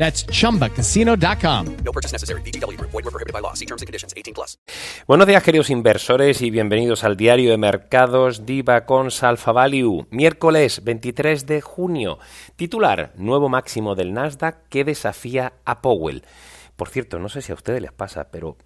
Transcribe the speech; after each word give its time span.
That's 0.00 0.26
chumbacasino.com. 0.28 1.76
No 1.84 1.92
purchase 1.92 2.12
necessary. 2.14 2.40
BGW. 2.40 2.80
Void 2.80 3.04
were 3.04 3.10
prohibited 3.10 3.34
by 3.34 3.42
law. 3.42 3.52
See 3.52 3.66
terms 3.66 3.82
and 3.82 3.86
conditions. 3.86 4.14
18 4.16 4.32
plus. 4.32 4.58
Buenos 5.06 5.26
días, 5.26 5.42
queridos 5.42 5.68
inversores, 5.68 6.40
y 6.40 6.50
bienvenidos 6.50 7.04
al 7.04 7.18
diario 7.18 7.50
de 7.50 7.58
mercados 7.58 8.46
Divacons 8.46 9.22
Alpha 9.22 9.52
Value. 9.52 10.06
Miércoles 10.08 10.82
23 10.84 11.44
de 11.44 11.60
junio. 11.60 12.18
Titular: 12.56 13.12
Nuevo 13.16 13.50
máximo 13.50 13.94
del 13.94 14.14
Nasdaq 14.14 14.68
que 14.70 14.84
desafía 14.84 15.52
a 15.66 15.82
Powell. 15.82 16.24
Por 16.76 16.88
cierto, 16.88 17.18
no 17.18 17.28
sé 17.28 17.42
si 17.42 17.52
a 17.52 17.56
ustedes 17.56 17.82
les 17.82 17.92
pasa, 17.92 18.30
pero 18.30 18.56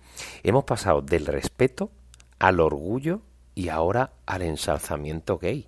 hemos 0.44 0.62
pasado 0.62 1.02
del 1.02 1.26
respeto 1.26 1.90
al 2.38 2.60
orgullo 2.60 3.22
y 3.56 3.70
ahora 3.70 4.12
al 4.24 4.42
ensalzamiento 4.42 5.38
gay. 5.38 5.66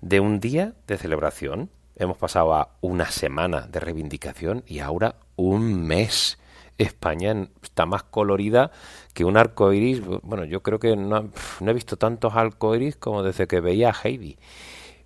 De 0.00 0.20
un 0.20 0.38
día 0.38 0.74
de 0.86 0.98
celebración 0.98 1.70
hemos 2.00 2.16
pasado 2.16 2.54
a 2.54 2.70
una 2.80 3.10
semana 3.10 3.66
de 3.70 3.78
reivindicación 3.78 4.64
y 4.66 4.80
ahora 4.80 5.16
un 5.36 5.82
mes. 5.86 6.38
España 6.78 7.48
está 7.62 7.84
más 7.84 8.04
colorida 8.04 8.70
que 9.12 9.26
un 9.26 9.36
arco 9.36 9.70
iris. 9.72 10.00
Bueno, 10.22 10.44
yo 10.44 10.62
creo 10.62 10.78
que 10.78 10.96
no, 10.96 11.30
he 11.60 11.72
visto 11.74 11.98
tantos 11.98 12.34
arcoiris 12.34 12.96
como 12.96 13.22
desde 13.22 13.46
que 13.46 13.60
veía 13.60 13.90
a 13.90 13.96
Heidi. 14.02 14.38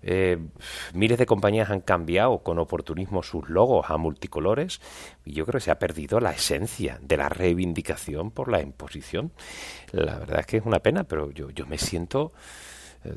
Eh, 0.07 0.37
miles 0.93 1.17
de 1.17 1.25
compañías 1.25 1.69
han 1.71 1.81
cambiado 1.81 2.37
con 2.39 2.59
oportunismo 2.59 3.23
sus 3.23 3.49
logos 3.49 3.87
a 3.89 3.97
multicolores 3.97 4.79
y 5.25 5.33
yo 5.33 5.45
creo 5.45 5.59
que 5.59 5.65
se 5.65 5.71
ha 5.71 5.79
perdido 5.79 6.19
la 6.19 6.31
esencia 6.31 6.99
de 7.01 7.17
la 7.17 7.27
reivindicación 7.27 8.31
por 8.31 8.49
la 8.49 8.61
imposición. 8.61 9.33
La 9.91 10.19
verdad 10.19 10.41
es 10.41 10.45
que 10.45 10.57
es 10.57 10.65
una 10.65 10.79
pena, 10.79 11.03
pero 11.03 11.31
yo, 11.31 11.49
yo 11.49 11.65
me 11.65 11.77
siento 11.77 12.31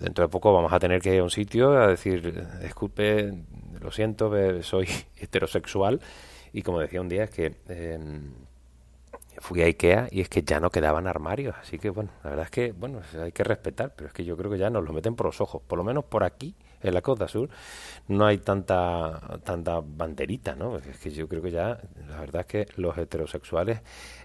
dentro 0.01 0.25
de 0.25 0.29
poco 0.29 0.53
vamos 0.53 0.73
a 0.73 0.79
tener 0.79 1.01
que 1.01 1.15
ir 1.15 1.21
a 1.21 1.25
un 1.25 1.31
sitio 1.31 1.73
a 1.73 1.89
decir, 1.89 2.47
disculpe, 2.63 3.33
lo 3.81 3.91
siento, 3.91 4.33
soy 4.63 4.89
heterosexual. 5.17 6.01
Y 6.53 6.63
como 6.63 6.81
decía 6.81 7.01
un 7.01 7.09
día, 7.09 7.25
es 7.25 7.31
que 7.31 7.57
em, 7.69 8.33
fui 9.39 9.63
a 9.63 9.67
Ikea 9.67 10.09
y 10.11 10.21
es 10.21 10.29
que 10.29 10.43
ya 10.43 10.61
no 10.61 10.71
quedaban 10.71 11.07
armarios. 11.07 11.55
Así 11.61 11.79
que 11.79 11.91
bueno, 11.91 12.11
la 12.25 12.31
verdad 12.31 12.45
es 12.47 12.51
que, 12.51 12.73
bueno, 12.73 13.01
hay 13.23 13.33
que 13.33 13.45
respetar, 13.45 13.95
pero 13.95 14.09
es 14.09 14.13
que 14.13 14.25
yo 14.25 14.37
creo 14.37 14.51
que 14.51 14.59
ya 14.59 14.71
nos 14.71 14.85
lo 14.85 14.93
meten 14.93 15.15
por 15.15 15.27
los 15.27 15.41
ojos. 15.41 15.63
Por 15.67 15.79
lo 15.79 15.85
menos 15.85 16.05
por 16.05 16.25
aquí, 16.25 16.55
en 16.83 16.95
la 16.95 17.03
Costa 17.03 17.29
Sur, 17.29 17.49
no 18.09 18.27
hay 18.27 18.39
tanta, 18.39 19.39
tanta 19.45 19.81
banderita, 19.85 20.55
¿no? 20.55 20.79
Es 20.79 20.99
que 20.99 21.11
yo 21.11 21.29
creo 21.29 21.43
que 21.43 21.51
ya, 21.51 21.81
la 22.09 22.21
verdad 22.21 22.41
es 22.41 22.47
que 22.47 22.67
los 22.77 22.97
heterosexuales 22.97 23.81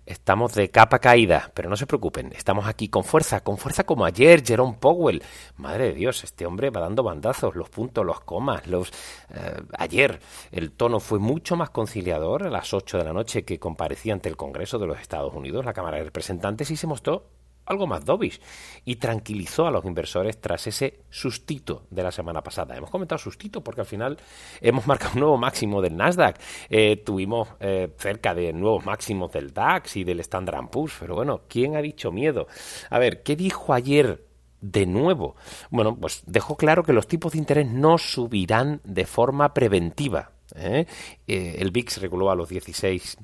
estamos 0.06 0.54
de 0.54 0.70
capa 0.70 1.00
caída, 1.00 1.52
pero 1.54 1.70
no 1.70 1.76
se 1.76 1.88
preocupen, 1.88 2.32
estamos 2.36 2.68
aquí 2.68 2.90
con 2.90 3.04
fuerza, 3.04 3.42
con 3.42 3.58
fuerza 3.58 3.84
como 3.84 4.06
ayer, 4.06 4.44
Jerome 4.44 4.78
Powell. 4.80 5.22
Madre 5.58 5.86
de 5.86 5.94
Dios, 5.94 6.24
este 6.24 6.46
hombre 6.46 6.70
va 6.70 6.82
dando 6.82 7.04
bandazos, 7.04 7.56
los 7.56 7.70
puntos, 7.70 8.06
los 8.06 8.22
comas, 8.22 8.68
los... 8.68 8.92
Eh, 9.34 9.62
ayer 9.78 10.20
el 10.52 10.72
tono 10.72 11.00
fue 11.00 11.20
mucho 11.20 11.56
más 11.56 11.70
conciliador 11.70 12.44
a 12.44 12.50
las 12.50 12.74
8 12.74 12.98
de 12.98 13.04
la 13.04 13.14
noche 13.14 13.44
que 13.44 13.60
comparecía 13.60 14.14
ante 14.14 14.30
el 14.30 14.38
Congreso 14.38 14.80
de 14.80 14.88
los 14.88 15.00
Estados 15.00 15.34
Unidos, 15.34 15.66
la 15.66 15.74
Cámara 15.74 15.98
de 15.98 16.06
Representantes, 16.06 16.72
y 16.72 16.76
se 16.76 16.88
mostró 16.88 17.28
algo 17.66 17.88
más 17.88 18.06
dovish 18.06 18.40
y 18.86 18.96
tranquilizó 18.98 19.68
a 19.68 19.72
los 19.72 19.86
inversores 19.86 20.40
tras 20.40 20.68
ese 20.68 21.02
sustito 21.10 21.88
de 21.90 22.04
la 22.04 22.12
semana 22.12 22.42
pasada. 22.42 22.76
Hemos 22.76 22.90
comentado 22.90 23.20
sustito 23.20 23.64
porque 23.64 23.82
al 23.82 23.88
final 23.88 24.18
hemos 24.62 24.88
marcado 24.88 25.14
un 25.16 25.20
nuevo 25.22 25.38
máximo 25.38 25.82
del 25.82 25.96
Nasdaq, 25.96 26.40
eh, 26.70 26.98
tuvimos 26.98 27.50
eh, 27.60 27.94
cerca 27.98 28.34
de 28.34 28.54
nuevos 28.54 28.86
máximos 28.86 29.32
del 29.32 29.54
DAX 29.54 29.98
y 29.98 30.04
del 30.04 30.20
Standard 30.20 30.70
Poor's, 30.70 30.96
pero 31.00 31.16
bueno, 31.16 31.42
¿quién 31.48 31.76
ha 31.76 31.82
dicho 31.82 32.12
miedo? 32.12 32.48
A 32.90 33.00
ver, 33.00 33.24
¿qué 33.24 33.36
dijo 33.36 33.74
ayer 33.74 34.26
de 34.62 34.86
nuevo? 34.86 35.36
Bueno, 35.70 35.96
pues 35.96 36.24
dejó 36.26 36.56
claro 36.56 36.84
que 36.84 36.94
los 36.94 37.08
tipos 37.08 37.34
de 37.34 37.40
interés 37.40 37.68
no 37.68 37.98
subirán 37.98 38.82
de 38.84 39.06
forma 39.06 39.54
preventiva. 39.54 40.32
¿eh? 40.56 40.86
el 41.26 41.72
VIX 41.72 42.02
reguló 42.02 42.30
a 42.30 42.36
los 42.36 42.50
16 42.50 43.18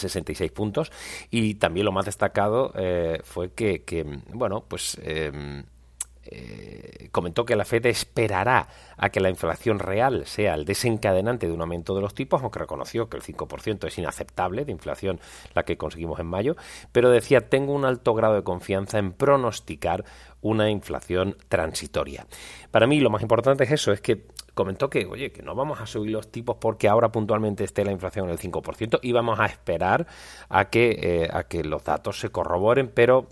66 0.00 0.50
puntos. 0.52 0.92
Y 1.30 1.54
también 1.54 1.86
lo 1.86 1.92
más 1.92 2.06
destacado 2.06 2.72
eh, 2.76 3.20
fue 3.24 3.52
que, 3.52 4.04
bueno 4.32 4.64
pues 4.68 4.98
em, 5.02 5.64
eh, 6.30 7.08
comentó 7.10 7.44
que 7.44 7.56
la 7.56 7.64
Fed 7.64 7.86
esperará 7.86 8.68
a 8.96 9.10
que 9.10 9.20
la 9.20 9.30
inflación 9.30 9.78
real 9.78 10.26
sea 10.26 10.54
el 10.54 10.64
desencadenante 10.64 11.46
de 11.46 11.52
un 11.52 11.60
aumento 11.60 11.94
de 11.94 12.00
los 12.00 12.14
tipos, 12.14 12.42
aunque 12.42 12.58
reconoció 12.58 13.08
que 13.08 13.16
el 13.16 13.22
5% 13.22 13.86
es 13.86 13.98
inaceptable 13.98 14.64
de 14.64 14.72
inflación 14.72 15.20
la 15.54 15.64
que 15.64 15.76
conseguimos 15.78 16.20
en 16.20 16.26
mayo, 16.26 16.56
pero 16.92 17.10
decía 17.10 17.48
tengo 17.48 17.72
un 17.72 17.84
alto 17.84 18.14
grado 18.14 18.34
de 18.34 18.42
confianza 18.42 18.98
en 18.98 19.12
pronosticar 19.12 20.04
una 20.40 20.70
inflación 20.70 21.36
transitoria. 21.48 22.26
Para 22.70 22.86
mí 22.86 23.00
lo 23.00 23.10
más 23.10 23.22
importante 23.22 23.64
es 23.64 23.72
eso, 23.72 23.92
es 23.92 24.00
que 24.00 24.26
comentó 24.54 24.90
que, 24.90 25.06
oye, 25.06 25.30
que 25.30 25.42
no 25.42 25.54
vamos 25.54 25.80
a 25.80 25.86
subir 25.86 26.10
los 26.10 26.32
tipos 26.32 26.56
porque 26.60 26.88
ahora 26.88 27.12
puntualmente 27.12 27.62
esté 27.62 27.84
la 27.84 27.92
inflación 27.92 28.26
en 28.26 28.32
el 28.32 28.38
5% 28.38 28.98
y 29.02 29.12
vamos 29.12 29.38
a 29.38 29.46
esperar 29.46 30.06
a 30.48 30.68
que, 30.68 30.98
eh, 31.00 31.28
a 31.32 31.44
que 31.44 31.62
los 31.62 31.84
datos 31.84 32.18
se 32.18 32.30
corroboren, 32.30 32.88
pero 32.88 33.28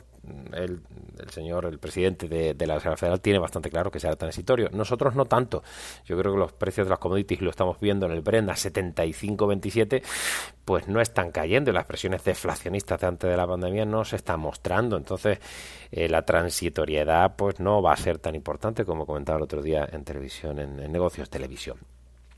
el, 0.53 0.81
el 1.19 1.31
señor, 1.31 1.67
el 1.67 1.79
presidente 1.79 2.29
de, 2.29 2.67
la 2.67 2.75
Reserva 2.75 2.97
Federal, 2.97 3.21
tiene 3.21 3.39
bastante 3.39 3.71
claro 3.71 3.91
que 3.91 4.01
será 4.01 4.17
transitorio. 4.17 4.69
Nosotros 4.73 5.15
no 5.15 5.25
tanto. 5.25 5.63
Yo 6.05 6.19
creo 6.19 6.33
que 6.33 6.39
los 6.39 6.53
precios 6.53 6.87
de 6.87 6.91
las 6.91 6.99
commodities, 6.99 7.41
lo 7.41 7.51
estamos 7.51 7.79
viendo 7.81 8.07
en 8.07 8.13
el 8.13 8.23
Brent 8.23 8.49
a 8.51 8.55
75-27, 8.55 10.03
pues 10.65 10.89
no 10.89 11.01
están 11.01 11.31
cayendo 11.31 11.71
y 11.71 11.75
las 11.75 11.85
presiones 11.85 12.25
deflacionistas 12.25 13.01
de 13.01 13.07
antes 13.07 13.31
de 13.31 13.37
la 13.37 13.47
pandemia 13.47 13.85
no 13.85 14.05
se 14.05 14.17
están 14.17 14.41
mostrando. 14.41 14.97
Entonces, 14.97 15.39
eh, 15.91 16.09
la 16.09 16.23
transitoriedad 16.23 17.37
pues 17.37 17.61
no 17.61 17.83
va 17.83 17.93
a 17.93 17.97
ser 17.97 18.19
tan 18.19 18.35
importante 18.35 18.85
como 18.85 19.07
comentaba 19.07 19.39
el 19.39 19.45
otro 19.45 19.63
día 19.63 19.89
en 19.91 20.05
televisión, 20.05 20.59
en 20.59 20.93
negocios 20.93 21.31
televisión. 21.31 21.96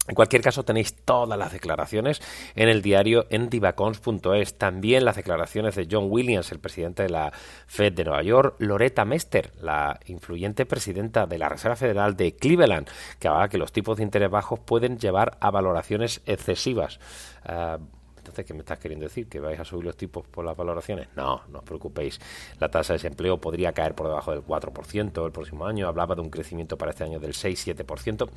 En 0.08 0.14
cualquier 0.14 0.40
caso, 0.42 0.64
tenéis 0.64 0.94
todas 1.04 1.38
las 1.38 1.52
declaraciones 1.52 2.22
en 2.56 2.70
el 2.70 2.80
diario 2.80 3.26
en 3.28 3.50
divacons.es. 3.50 4.56
También 4.56 5.04
las 5.04 5.16
declaraciones 5.16 5.76
de 5.76 5.86
John 5.90 6.06
Williams, 6.08 6.50
el 6.50 6.60
presidente 6.60 7.02
de 7.02 7.10
la 7.10 7.30
Fed 7.66 7.92
de 7.92 8.04
Nueva 8.04 8.22
York, 8.22 8.56
Loretta 8.58 9.04
Mester, 9.04 9.52
la 9.60 10.00
influyente 10.06 10.64
presidenta 10.64 11.26
de 11.26 11.38
la 11.38 11.50
Reserva 11.50 11.76
Federal 11.76 12.16
de 12.16 12.34
Cleveland, 12.34 12.88
que 13.18 13.28
habla 13.28 13.48
que 13.48 13.58
los 13.58 13.70
tipos 13.70 13.98
de 13.98 14.04
interés 14.04 14.30
bajos 14.30 14.60
pueden 14.60 14.98
llevar 14.98 15.36
a 15.40 15.50
valoraciones 15.50 16.22
excesivas. 16.24 16.98
Ah, 17.44 17.78
entonces, 18.18 18.44
¿qué 18.44 18.54
me 18.54 18.60
estás 18.60 18.78
queriendo 18.78 19.04
decir? 19.04 19.28
¿Que 19.28 19.40
vais 19.40 19.58
a 19.58 19.64
subir 19.64 19.84
los 19.84 19.96
tipos 19.96 20.26
por 20.26 20.44
las 20.44 20.56
valoraciones? 20.56 21.08
No, 21.16 21.42
no 21.48 21.58
os 21.58 21.64
preocupéis. 21.64 22.20
La 22.58 22.70
tasa 22.70 22.92
de 22.92 22.98
desempleo 22.98 23.40
podría 23.40 23.72
caer 23.72 23.94
por 23.94 24.08
debajo 24.08 24.32
del 24.32 24.44
4% 24.44 25.24
el 25.24 25.32
próximo 25.32 25.66
año. 25.66 25.88
Hablaba 25.88 26.14
de 26.14 26.20
un 26.20 26.30
crecimiento 26.30 26.76
para 26.76 26.90
este 26.90 27.04
año 27.04 27.18
del 27.18 27.32
6-7%. 27.32 28.28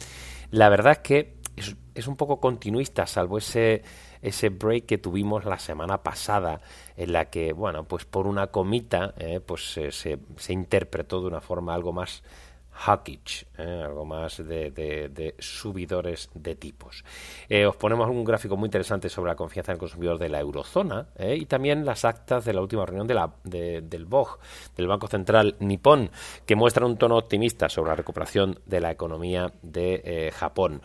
La 0.52 0.70
verdad 0.70 0.94
es 0.94 1.00
que 1.00 1.36
es, 1.94 2.08
un 2.08 2.16
poco 2.16 2.40
continuista, 2.40 3.06
salvo 3.06 3.38
ese 3.38 3.84
ese 4.22 4.50
break 4.50 4.86
que 4.86 4.98
tuvimos 5.00 5.46
la 5.46 5.58
semana 5.58 6.04
pasada, 6.04 6.62
en 6.96 7.12
la 7.12 7.32
que, 7.32 7.54
bueno, 7.54 7.86
pues 7.86 8.06
por 8.06 8.28
una 8.28 8.48
comita, 8.48 9.16
eh, 9.18 9.40
pues 9.40 9.74
se, 9.74 9.92
se, 9.92 10.20
interpretó 10.54 11.22
de 11.22 11.28
una 11.28 11.42
forma 11.42 11.74
algo 11.74 11.92
más 11.92 12.22
hawkish, 12.82 13.46
¿eh? 13.58 13.84
algo 13.86 14.06
más 14.06 14.38
de, 14.38 15.36
subidores 15.38 16.30
de 16.34 16.56
tipos. 16.56 17.04
Eh, 17.48 17.66
os 17.66 17.76
ponemos 17.76 18.10
un 18.10 18.24
gráfico 18.24 18.58
muy 18.58 18.68
interesante 18.68 19.10
sobre 19.10 19.32
la 19.32 19.36
confianza 19.36 19.72
del 19.72 19.80
consumidor 19.80 20.18
de 20.18 20.30
la 20.30 20.40
eurozona 20.40 21.10
¿eh? 21.16 21.36
y 21.40 21.46
también 21.46 21.86
las 21.86 22.06
actas 22.06 22.44
de 22.44 22.54
la 22.54 22.62
última 22.62 22.86
reunión 22.86 23.08
de 23.08 23.14
la, 23.14 23.32
del 23.44 24.06
BOG, 24.06 24.40
del 24.76 24.88
Banco 24.88 25.08
Central 25.08 25.56
Nipón, 25.60 26.10
que 26.46 26.56
muestran 26.56 26.90
un 26.90 26.98
tono 26.98 27.18
optimista 27.18 27.70
sobre 27.70 27.90
la 27.90 27.96
recuperación 27.96 28.60
de 28.66 28.82
la 28.82 28.92
economía 28.92 29.52
de 29.62 30.32
Japón. 30.34 30.82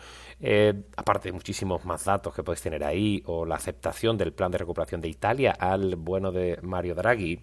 aparte 0.95 1.29
de 1.29 1.33
muchísimos 1.33 1.83
más 1.85 2.05
datos 2.05 2.33
que 2.33 2.43
podéis 2.43 2.61
tener 2.61 2.83
ahí, 2.83 3.23
o 3.25 3.45
la 3.45 3.55
aceptación 3.55 4.17
del 4.17 4.33
plan 4.33 4.51
de 4.51 4.59
recuperación 4.59 5.01
de 5.01 5.09
Italia 5.09 5.55
al 5.59 5.95
bueno 5.95 6.31
de 6.31 6.59
Mario 6.61 6.93
Draghi, 6.93 7.39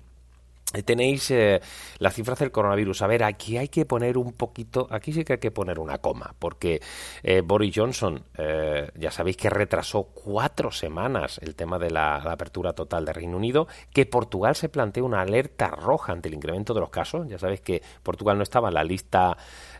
tenéis 0.85 1.31
eh, 1.31 1.61
las 1.99 2.15
cifras 2.15 2.39
del 2.39 2.51
coronavirus. 2.51 3.03
A 3.03 3.07
ver, 3.07 3.25
aquí 3.25 3.57
hay 3.57 3.69
que 3.69 3.85
poner 3.85 4.19
un 4.19 4.33
poquito, 4.33 4.87
aquí 4.91 5.13
sí 5.13 5.25
que 5.25 5.35
hay 5.35 5.39
que 5.39 5.51
poner 5.51 5.79
una 5.79 5.99
coma, 5.99 6.35
porque 6.39 6.81
eh, 7.23 7.43
Boris 7.43 7.73
Johnson, 7.75 8.25
eh, 8.37 8.91
ya 8.97 9.11
sabéis 9.11 9.37
que 9.37 9.51
retrasó 9.51 10.05
cuatro 10.05 10.71
semanas 10.71 11.39
el 11.43 11.55
tema 11.55 11.79
de 11.79 11.91
la, 11.91 12.17
apertura 12.17 12.73
total 12.73 13.05
de 13.05 13.13
Reino 13.13 13.37
Unido, 13.37 13.69
que 13.93 14.07
Portugal 14.07 14.57
se 14.57 14.69
plantea 14.69 15.05
una 15.05 15.21
alerta 15.21 15.69
roja 15.69 16.13
ante 16.13 16.29
el 16.29 16.35
incremento 16.35 16.75
de 16.75 16.81
los 16.81 16.91
casos. 16.91 17.29
Ya 17.29 17.39
sabéis 17.39 17.61
que 17.61 17.83
Portugal 18.03 18.37
no 18.37 18.43
estaba 18.43 18.69
en 18.69 18.75
la 18.75 18.85
lista 18.85 19.37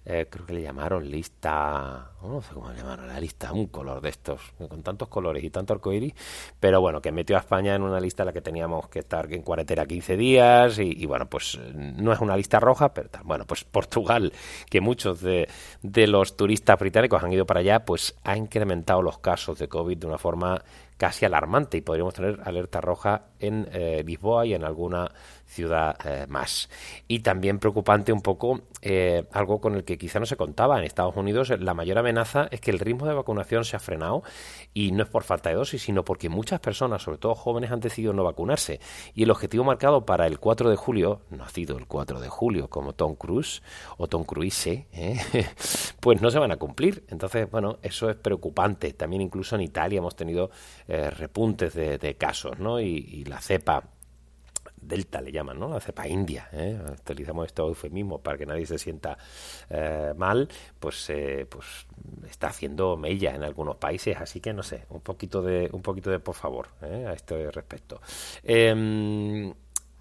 eh, 0.07 0.27
creo 0.29 0.45
que 0.45 0.53
le 0.53 0.61
llamaron 0.61 1.11
lista, 1.11 2.11
no 2.23 2.43
sé 2.43 2.53
cómo 2.53 2.71
le 2.71 2.77
llamaron 2.77 3.09
la 3.09 3.19
lista, 3.19 3.53
un 3.53 3.69
color 3.69 4.03
de 4.03 4.11
estos, 4.11 4.53
con 4.69 4.83
tantos 4.83 5.09
colores 5.09 5.43
y 5.43 5.49
tanto 5.49 5.73
arcoíris, 5.73 6.13
pero 6.61 6.83
bueno, 6.83 7.01
que 7.01 7.11
metió 7.11 7.37
a 7.37 7.39
España 7.39 7.75
en 7.75 7.83
una 7.83 7.99
lista 8.01 8.23
en 8.23 8.27
la 8.27 8.33
que 8.35 8.43
teníamos 8.43 8.89
que 8.89 8.99
estar 8.99 9.33
en 9.33 9.41
cuarentena 9.41 9.87
15 9.87 10.17
días 10.19 10.74
y, 10.79 11.07
bueno, 11.07 11.27
pues 11.27 11.59
no 11.75 12.13
es 12.13 12.21
una 12.21 12.37
lista 12.37 12.61
roja, 12.61 12.93
pero 12.93 13.09
bueno, 13.25 13.45
pues 13.47 13.65
Portugal, 13.65 14.33
que 14.71 14.81
muchos 14.81 15.21
de, 15.21 15.49
de 15.83 16.07
los 16.07 16.37
turistas 16.37 16.79
británicos 16.79 17.23
han 17.23 17.33
ido 17.33 17.47
para 17.47 17.61
allá, 17.61 17.85
pues 17.85 18.15
ha 18.25 18.37
incrementado 18.37 19.03
los 19.03 19.19
casos 19.19 19.59
de 19.59 19.69
COVID 19.69 19.97
de 19.97 20.07
una 20.07 20.19
forma 20.19 20.63
casi 20.97 21.25
alarmante 21.25 21.77
y 21.77 21.81
podríamos 21.81 22.15
tener 22.15 22.41
alerta 22.45 22.81
roja 22.81 23.23
en 23.47 23.69
eh, 23.73 24.03
Lisboa 24.05 24.47
y 24.47 24.55
en 24.55 24.65
alguna 24.65 25.11
ciudad 25.47 25.97
eh, 26.05 26.27
más. 26.29 26.69
Y 27.07 27.21
también 27.21 27.59
preocupante 27.59 28.13
un 28.13 28.21
poco 28.21 28.63
eh, 28.83 29.25
algo 29.33 29.61
con 29.61 29.75
el 29.75 29.85
que 29.85 29.97
quizá 29.99 30.19
no 30.19 30.27
se 30.27 30.37
contaba. 30.37 30.79
En 30.79 30.85
Estados 30.85 31.17
Unidos 31.17 31.53
la 31.59 31.75
mayor 31.75 31.99
amenaza 31.99 32.49
es 32.51 32.61
que 32.61 32.71
el 32.71 32.79
ritmo 32.79 33.07
de 33.07 33.15
vacunación 33.15 33.65
se 33.65 33.77
ha 33.77 33.79
frenado 33.79 34.23
y 34.73 34.93
no 34.93 35.05
es 35.05 35.09
por 35.09 35.23
falta 35.23 35.51
de 35.51 35.57
dosis, 35.57 35.83
sino 35.83 36.05
porque 36.05 36.29
muchas 36.29 36.61
personas, 36.61 37.03
sobre 37.03 37.19
todo 37.19 37.35
jóvenes, 37.35 37.71
han 37.71 37.81
decidido 37.81 38.13
no 38.13 38.25
vacunarse. 38.25 38.81
Y 39.15 39.23
el 39.23 39.31
objetivo 39.31 39.65
marcado 39.65 40.05
para 40.05 40.27
el 40.27 40.39
4 40.39 40.71
de 40.71 40.77
julio, 40.77 41.21
sido 41.53 41.79
el 41.79 41.87
4 41.87 42.19
de 42.19 42.29
julio 42.29 42.69
como 42.69 42.95
Tom 42.95 43.15
Cruise 43.15 43.63
o 43.97 44.09
Tom 44.09 44.25
Cruise, 44.25 44.85
pues 46.01 46.21
no 46.21 46.31
se 46.31 46.39
van 46.39 46.51
a 46.51 46.57
cumplir. 46.57 47.05
Entonces, 47.09 47.49
bueno, 47.49 47.79
eso 47.83 48.11
es 48.11 48.17
preocupante. 48.17 48.93
También 48.93 49.23
incluso 49.23 49.55
en 49.55 49.63
Italia 49.63 49.99
hemos 49.99 50.17
tenido 50.17 50.51
repuntes 50.89 51.75
de, 51.75 52.17
casos, 52.19 52.59
¿no? 52.59 52.81
y 52.81 53.25
la 53.25 53.34
cepa 53.41 53.83
Delta 54.87 55.21
le 55.21 55.33
llaman, 55.33 55.59
¿no? 55.59 55.69
La 55.69 55.81
cepa 55.81 56.07
india. 56.07 56.49
¿eh? 56.53 56.79
Utilizamos 57.01 57.47
este 57.47 57.63
eufemismo 57.63 58.21
para 58.21 58.37
que 58.37 58.47
nadie 58.47 58.67
se 58.67 58.79
sienta 58.79 59.17
eh, 59.71 60.13
mal, 60.17 60.49
pues, 60.79 61.09
eh, 61.11 61.47
pues 61.49 61.87
está 62.29 62.49
haciendo 62.49 62.97
mella 62.97 63.35
en 63.35 63.43
algunos 63.43 63.77
países, 63.77 64.17
así 64.19 64.41
que 64.41 64.53
no 64.53 64.63
sé, 64.63 64.85
un 64.91 65.01
poquito 65.01 65.43
de, 65.43 65.69
un 65.73 65.83
poquito 65.83 66.11
de 66.11 66.19
por 66.19 66.35
favor 66.35 66.69
¿eh? 66.83 67.07
a 67.09 67.13
este 67.15 67.51
respecto. 67.51 68.01
Em, 68.43 69.53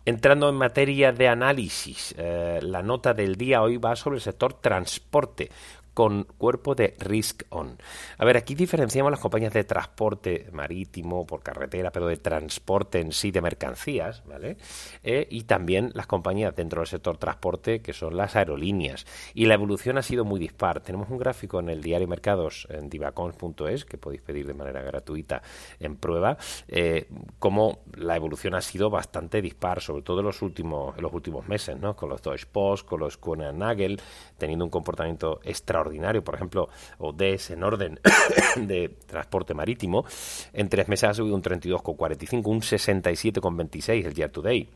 entrando 0.06 0.50
en 0.50 0.56
materia 0.56 1.12
de 1.12 1.28
análisis, 1.28 2.14
la 2.18 2.84
nota 2.84 3.14
del 3.14 3.36
día 3.36 3.62
hoy 3.62 3.78
va 3.78 3.96
sobre 3.96 4.18
el 4.18 4.22
sector 4.22 4.56
transporte 4.56 5.50
con 5.94 6.24
cuerpo 6.24 6.76
de 6.76 6.96
risk 7.00 7.44
on. 7.50 7.78
A 8.18 8.26
ver, 8.26 8.38
aquí 8.38 8.56
diferenciamos 8.56 9.12
las 9.12 9.20
compañías 9.20 9.54
de 9.54 9.64
transporte 9.64 10.48
marítimo, 10.52 11.26
por 11.26 11.42
carretera, 11.44 11.92
pero 11.92 12.08
de 12.08 12.18
transporte 12.18 13.00
en 13.00 13.12
sí 13.12 13.32
de 13.32 13.42
mercancías, 13.42 14.24
¿vale? 14.26 14.58
Eh, 15.04 15.28
y 15.30 15.44
también 15.44 15.92
las 15.94 16.08
compañías 16.08 16.56
dentro 16.56 16.82
del 16.82 16.88
sector 16.88 17.18
transporte, 17.18 17.82
que 17.82 17.94
son 17.94 18.18
las 18.18 18.36
aerolíneas. 18.36 19.06
Y 19.34 19.46
la 19.46 19.54
evolución 19.54 19.98
ha 19.98 20.02
sido 20.02 20.26
muy 20.26 20.40
dispar. 20.40 20.82
Tenemos 20.82 21.10
un 21.10 21.18
gráfico 21.18 21.60
en 21.60 21.70
el 21.70 21.82
diario 21.82 22.08
Mercados 22.08 22.68
en 22.70 22.90
divacons.es, 22.90 23.86
que 23.86 23.98
podéis 23.98 24.22
pedir 24.22 24.48
de 24.48 24.54
manera 24.54 24.82
gratuita 24.82 25.42
en 25.80 25.96
prueba, 25.96 26.38
eh, 26.68 27.08
como 27.40 27.80
la 27.96 28.16
evolución 28.16 28.56
ha 28.56 28.62
sido 28.62 28.90
bastante 28.90 29.42
dispar, 29.42 29.82
sobre 29.82 30.02
todo 30.02 30.20
en 30.20 30.26
los 30.26 30.42
últimos, 30.42 30.96
en 30.98 31.04
los 31.04 31.14
últimos 31.14 31.48
meses, 31.48 31.80
¿no? 31.80 31.96
Con 31.96 32.10
los 32.10 32.22
Deutsche 32.22 32.48
Post, 32.52 32.88
con 32.88 33.00
los 33.00 33.18
Kuhn 33.18 33.44
Nagel, 33.58 34.02
teniendo 34.38 34.66
un 34.66 34.72
comportamiento 34.72 35.40
extraordinario 35.44 35.83
ordinario, 35.88 36.24
por 36.24 36.36
ejemplo, 36.36 36.70
ODS 36.98 37.52
en 37.52 37.64
orden 37.64 38.00
de 38.56 38.90
transporte 39.06 39.54
marítimo, 39.54 40.06
en 40.54 40.70
tres 40.70 40.88
meses 40.88 41.10
ha 41.10 41.14
subido 41.14 41.36
un 41.36 41.44
32,45, 41.44 42.46
un 42.46 42.62
67,26 42.62 44.06
el 44.06 44.14
year 44.14 44.30
to 44.30 44.42
day. 44.42 44.70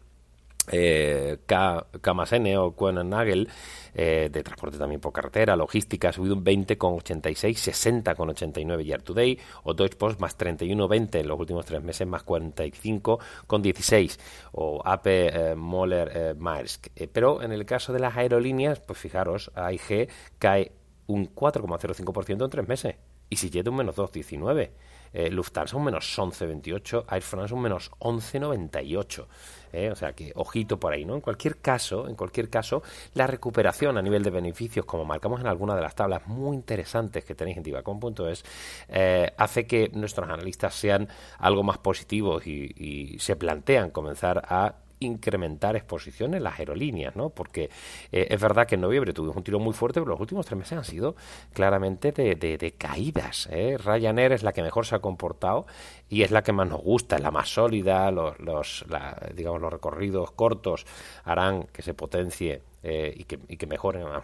Eh, 0.69 1.37
K, 1.45 1.77
o 1.77 2.75
Kuehne-Nagel 2.75 3.47
eh, 3.93 4.29
de 4.31 4.43
transporte 4.43 4.77
también 4.77 4.99
por 4.99 5.13
carretera, 5.13 5.55
logística, 5.55 6.09
ha 6.09 6.13
subido 6.13 6.35
un 6.35 6.43
20,86, 6.43 8.03
60,89 8.03 8.83
year 8.83 9.01
to 9.01 9.13
day, 9.13 9.39
o 9.63 9.73
Deutsche 9.73 9.97
Post 9.97 10.19
más 10.19 10.37
31,20 10.37 11.21
en 11.21 11.27
los 11.27 11.39
últimos 11.39 11.65
tres 11.65 11.81
meses, 11.81 12.05
más 12.05 12.25
45,16, 12.25 14.19
o 14.51 14.81
AP 14.83 15.07
eh, 15.07 15.55
Moller 15.55 16.11
eh, 16.13 16.33
Maersk. 16.37 16.87
Eh, 16.95 17.07
pero 17.11 17.41
en 17.41 17.53
el 17.53 17.65
caso 17.65 17.93
de 17.93 17.99
las 17.99 18.17
aerolíneas, 18.17 18.79
pues 18.81 18.99
fijaros, 18.99 19.51
AIG 19.55 20.09
cae 20.37 20.71
un 21.07 21.33
4,05% 21.33 22.43
en 22.43 22.49
tres 22.49 22.67
meses. 22.67 22.95
Y 23.29 23.35
llega 23.49 23.69
un 23.69 23.77
menos 23.77 23.95
2,19. 23.95 24.69
Eh, 25.13 25.29
Lufthansa 25.29 25.75
un 25.75 25.83
menos 25.85 26.17
11,28. 26.17 27.05
Air 27.09 27.21
France 27.21 27.53
un 27.53 27.61
menos 27.61 27.91
11,98. 27.99 29.25
Eh, 29.73 29.91
o 29.91 29.95
sea 29.95 30.13
que 30.13 30.31
ojito 30.35 30.79
por 30.79 30.93
ahí, 30.93 31.03
¿no? 31.03 31.15
En 31.15 31.21
cualquier 31.21 31.57
caso, 31.57 32.07
en 32.07 32.15
cualquier 32.15 32.49
caso, 32.49 32.83
la 33.13 33.27
recuperación 33.27 33.97
a 33.97 34.01
nivel 34.01 34.23
de 34.23 34.29
beneficios, 34.29 34.85
como 34.85 35.03
marcamos 35.03 35.41
en 35.41 35.47
alguna 35.47 35.75
de 35.75 35.81
las 35.81 35.95
tablas 35.95 36.25
muy 36.27 36.55
interesantes 36.55 37.25
que 37.25 37.35
tenéis 37.35 37.57
en 37.57 37.63
divacom.es, 37.63 38.43
eh, 38.87 39.33
hace 39.37 39.67
que 39.67 39.89
nuestros 39.93 40.29
analistas 40.29 40.73
sean 40.73 41.09
algo 41.39 41.63
más 41.63 41.77
positivos 41.79 42.47
y 42.47 43.17
se 43.19 43.35
plantean 43.35 43.91
comenzar 43.91 44.41
a 44.47 44.75
incrementar 44.99 45.75
exposición 45.75 46.33
en 46.33 46.43
las 46.43 46.59
aerolíneas, 46.59 47.15
¿no? 47.15 47.29
Porque 47.29 47.69
eh, 48.11 48.27
es 48.29 48.41
verdad 48.41 48.67
que 48.67 48.75
en 48.75 48.81
noviembre 48.81 49.13
tuvimos 49.13 49.35
un 49.35 49.43
tiro 49.43 49.59
muy 49.59 49.73
fuerte, 49.73 49.99
pero 49.99 50.11
los 50.11 50.19
últimos 50.19 50.45
tres 50.45 50.57
meses 50.57 50.77
han 50.77 50.83
sido 50.83 51.15
claramente 51.53 52.11
de, 52.11 52.75
caídas. 52.77 53.47
¿eh? 53.51 53.77
Ryanair 53.77 54.31
es 54.31 54.43
la 54.43 54.53
que 54.53 54.61
mejor 54.61 54.85
se 54.85 54.95
ha 54.95 54.99
comportado 54.99 55.65
y 56.09 56.23
es 56.23 56.31
la 56.31 56.43
que 56.43 56.51
más 56.51 56.67
nos 56.67 56.81
gusta, 56.81 57.17
es 57.17 57.21
la 57.21 57.31
más 57.31 57.49
sólida, 57.49 58.11
los, 58.11 58.39
los 58.39 58.85
digamos, 59.35 59.61
los 59.61 59.71
recorridos 59.71 60.31
cortos 60.31 60.85
harán 61.23 61.63
que 61.71 61.81
se 61.81 61.93
potencie 61.93 62.61
eh, 62.83 63.13
y, 63.15 63.23
que, 63.25 63.39
y 63.47 63.57
que 63.57 63.67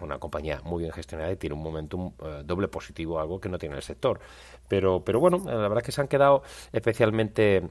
una 0.02 0.20
compañía 0.20 0.62
muy 0.64 0.84
bien 0.84 0.94
gestionada 0.94 1.32
y 1.32 1.36
tiene 1.36 1.56
un 1.56 1.64
momentum 1.64 2.14
doble 2.44 2.68
positivo, 2.68 3.20
algo 3.20 3.40
que 3.40 3.50
no 3.50 3.58
tiene 3.58 3.76
el 3.76 3.84
sector. 3.84 4.20
Pero, 4.68 5.04
pero 5.04 5.20
bueno, 5.20 5.42
la 5.46 5.56
verdad 5.56 5.80
es 5.80 5.84
que 5.84 5.92
se 5.92 6.02
han 6.02 6.08
quedado 6.08 6.44
especialmente 6.72 7.64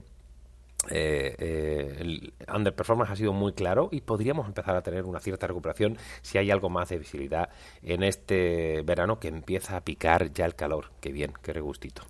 eh, 0.90 1.36
eh, 1.38 2.32
underperformance 2.52 3.12
ha 3.12 3.16
sido 3.16 3.32
muy 3.32 3.52
claro 3.52 3.88
y 3.92 4.00
podríamos 4.00 4.48
empezar 4.48 4.74
a 4.74 4.82
tener 4.82 5.04
una 5.04 5.20
cierta 5.20 5.46
recuperación 5.46 5.96
si 6.22 6.38
hay 6.38 6.50
algo 6.50 6.70
más 6.70 6.88
de 6.88 6.98
visibilidad 6.98 7.50
en 7.82 8.02
este 8.02 8.82
verano 8.82 9.20
que 9.20 9.28
empieza 9.28 9.76
a 9.76 9.80
picar 9.82 10.32
ya 10.32 10.44
el 10.44 10.56
calor. 10.56 10.90
Qué 11.00 11.12
bien, 11.12 11.34
qué 11.40 11.52
regustito. 11.52 12.02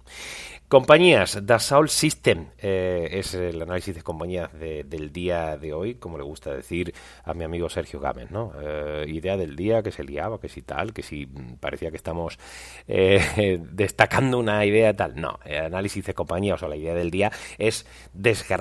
Compañías, 0.68 1.38
Dassault 1.44 1.90
System 1.90 2.46
eh, 2.56 3.08
es 3.12 3.34
el 3.34 3.60
análisis 3.60 3.94
de 3.94 4.02
compañías 4.02 4.50
del 4.58 5.12
día 5.12 5.58
de 5.58 5.74
hoy, 5.74 5.96
como 5.96 6.16
le 6.16 6.24
gusta 6.24 6.54
decir 6.54 6.94
a 7.24 7.34
mi 7.34 7.44
amigo 7.44 7.68
Sergio 7.68 8.00
Gámez, 8.00 8.30
¿no? 8.30 8.52
Idea 9.06 9.36
del 9.36 9.54
día 9.54 9.82
que 9.82 9.92
se 9.92 10.02
liaba, 10.02 10.40
que 10.40 10.48
si 10.48 10.62
tal, 10.62 10.94
que 10.94 11.02
si 11.02 11.26
parecía 11.60 11.90
que 11.90 11.96
estamos 11.98 12.38
destacando 12.86 14.38
una 14.38 14.64
idea 14.64 14.96
tal. 14.96 15.20
No, 15.20 15.38
el 15.44 15.66
análisis 15.66 16.06
de 16.06 16.14
compañías 16.14 16.62
o 16.62 16.68
la 16.68 16.76
idea 16.76 16.94
del 16.94 17.10
día 17.10 17.30
es 17.58 17.84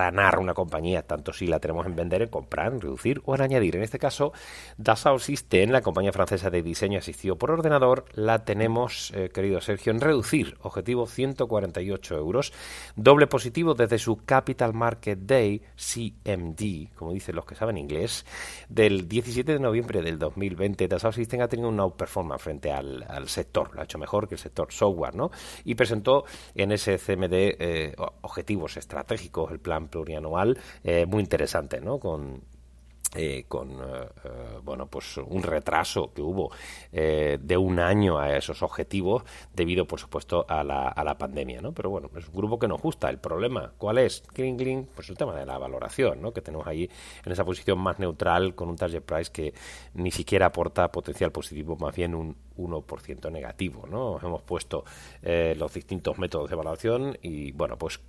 desgranar 0.01 0.39
una 0.39 0.53
compañía, 0.53 1.03
tanto 1.03 1.31
si 1.31 1.47
la 1.47 1.59
tenemos 1.59 1.85
en 1.85 1.95
vender, 1.95 2.23
en 2.23 2.29
comprar, 2.29 2.73
en 2.73 2.81
reducir 2.81 3.21
o 3.25 3.35
en 3.35 3.41
añadir. 3.41 3.75
En 3.75 3.83
este 3.83 3.99
caso, 3.99 4.33
Dassault 4.77 5.21
System, 5.21 5.69
la 5.69 5.81
compañía 5.81 6.11
francesa 6.11 6.49
de 6.49 6.63
diseño 6.63 6.99
asistido 6.99 7.37
por 7.37 7.51
ordenador, 7.51 8.05
la 8.13 8.43
tenemos, 8.43 9.13
querido 9.33 9.61
Sergio, 9.61 9.91
en 9.91 10.01
reducir, 10.01 10.57
objetivo 10.61 11.05
148 11.05 12.15
euros. 12.15 12.51
Doble 12.95 13.27
positivo 13.27 13.73
desde 13.73 13.99
su 13.99 14.25
Capital 14.25 14.73
Market 14.73 15.19
Day, 15.19 15.61
CMD, 15.75 16.95
como 16.95 17.13
dicen 17.13 17.35
los 17.35 17.45
que 17.45 17.55
saben 17.55 17.77
inglés, 17.77 18.25
del 18.69 19.07
17 19.07 19.53
de 19.53 19.59
noviembre 19.59 20.01
del 20.01 20.17
2020. 20.17 20.87
Dassault 20.87 21.15
System 21.15 21.41
ha 21.41 21.47
tenido 21.47 21.69
una 21.69 21.83
outperformance 21.83 22.43
frente 22.43 22.71
al, 22.71 23.05
sector, 23.27 23.73
lo 23.75 23.81
ha 23.81 23.83
hecho 23.83 23.99
mejor 23.99 24.27
que 24.27 24.35
el 24.35 24.39
sector 24.39 24.71
software, 24.71 25.15
¿no? 25.15 25.29
Y 25.63 25.75
presentó 25.75 26.25
en 26.55 26.71
ese 26.71 26.97
CMD 26.97 27.33
eh, 27.33 27.95
objetivos 28.21 28.77
estratégicos, 28.77 29.51
el 29.51 29.59
plan 29.59 29.90
plurianual, 29.91 30.57
eh, 30.83 31.05
muy 31.05 31.21
interesante, 31.21 31.79
¿no? 31.81 31.99
Con 31.99 32.41
eh, 33.13 33.43
con 33.49 33.71
eh, 33.71 34.07
eh, 34.23 34.59
bueno 34.63 34.87
pues 34.87 35.17
un 35.17 35.43
retraso 35.43 36.13
que 36.13 36.21
hubo 36.21 36.49
de 36.93 37.57
un 37.57 37.79
año 37.79 38.17
a 38.17 38.37
esos 38.37 38.63
objetivos 38.63 39.23
debido 39.53 39.85
por 39.85 39.99
supuesto 39.99 40.45
a 40.47 40.63
la, 40.63 40.87
a 40.87 41.03
la 41.03 41.17
pandemia 41.17 41.61
¿no? 41.61 41.73
pero 41.73 41.89
bueno 41.89 42.09
es 42.15 42.29
un 42.29 42.33
grupo 42.33 42.57
que 42.57 42.69
nos 42.69 42.81
gusta 42.81 43.09
el 43.09 43.17
problema 43.17 43.73
¿cuál 43.77 43.97
es? 43.97 44.23
Kling, 44.33 44.85
pues 44.95 45.09
el 45.09 45.17
tema 45.17 45.35
de 45.35 45.45
la 45.45 45.57
valoración 45.57 46.21
¿no? 46.21 46.31
que 46.31 46.41
tenemos 46.41 46.65
ahí 46.67 46.89
en 47.25 47.31
esa 47.33 47.43
posición 47.43 47.79
más 47.79 47.99
neutral 47.99 48.55
con 48.55 48.69
un 48.69 48.77
target 48.77 49.01
price 49.01 49.29
que 49.29 49.53
ni 49.93 50.11
siquiera 50.11 50.45
aporta 50.45 50.89
potencial 50.89 51.33
positivo 51.33 51.75
más 51.75 51.93
bien 51.93 52.15
un 52.15 52.37
1% 52.67 53.31
negativo. 53.31 53.87
¿no? 53.89 54.19
Hemos 54.21 54.41
puesto 54.41 54.83
eh, 55.21 55.55
los 55.57 55.73
distintos 55.73 56.17
métodos 56.17 56.49
de 56.49 56.53
evaluación 56.53 57.17
y 57.21 57.51
bueno, 57.51 57.77
pues 57.77 57.99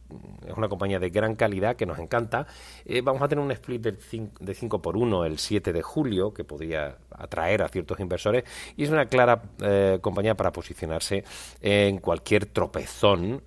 es 0.46 0.56
una 0.56 0.68
compañía 0.68 0.98
de 0.98 1.10
gran 1.10 1.34
calidad 1.34 1.76
que 1.76 1.86
nos 1.86 1.98
encanta. 1.98 2.46
Eh, 2.84 3.00
vamos 3.02 3.22
a 3.22 3.28
tener 3.28 3.44
un 3.44 3.50
split 3.52 3.82
de 3.82 4.54
5, 4.54 4.82
por 4.82 4.96
1 4.96 5.24
el 5.24 5.38
7 5.38 5.72
de 5.72 5.82
julio 5.82 6.32
que 6.32 6.44
podría 6.44 6.98
atraer 7.10 7.62
a 7.62 7.68
ciertos 7.68 8.00
inversores 8.00 8.44
y 8.76 8.84
es 8.84 8.90
una 8.90 9.06
clara 9.06 9.42
eh, 9.60 9.98
compañía 10.00 10.34
para 10.36 10.52
posicionarse 10.52 11.24
en 11.60 11.98
cualquier 11.98 12.46
tropezón, 12.46 13.42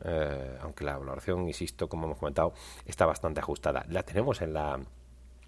aunque 0.61 0.83
la 0.83 0.97
valoración, 0.97 1.47
insisto, 1.47 1.87
como 1.87 2.05
hemos 2.05 2.17
comentado, 2.17 2.53
está 2.85 3.05
bastante 3.05 3.39
ajustada. 3.39 3.85
La 3.89 4.03
tenemos 4.03 4.41
en 4.41 4.53
la 4.53 4.79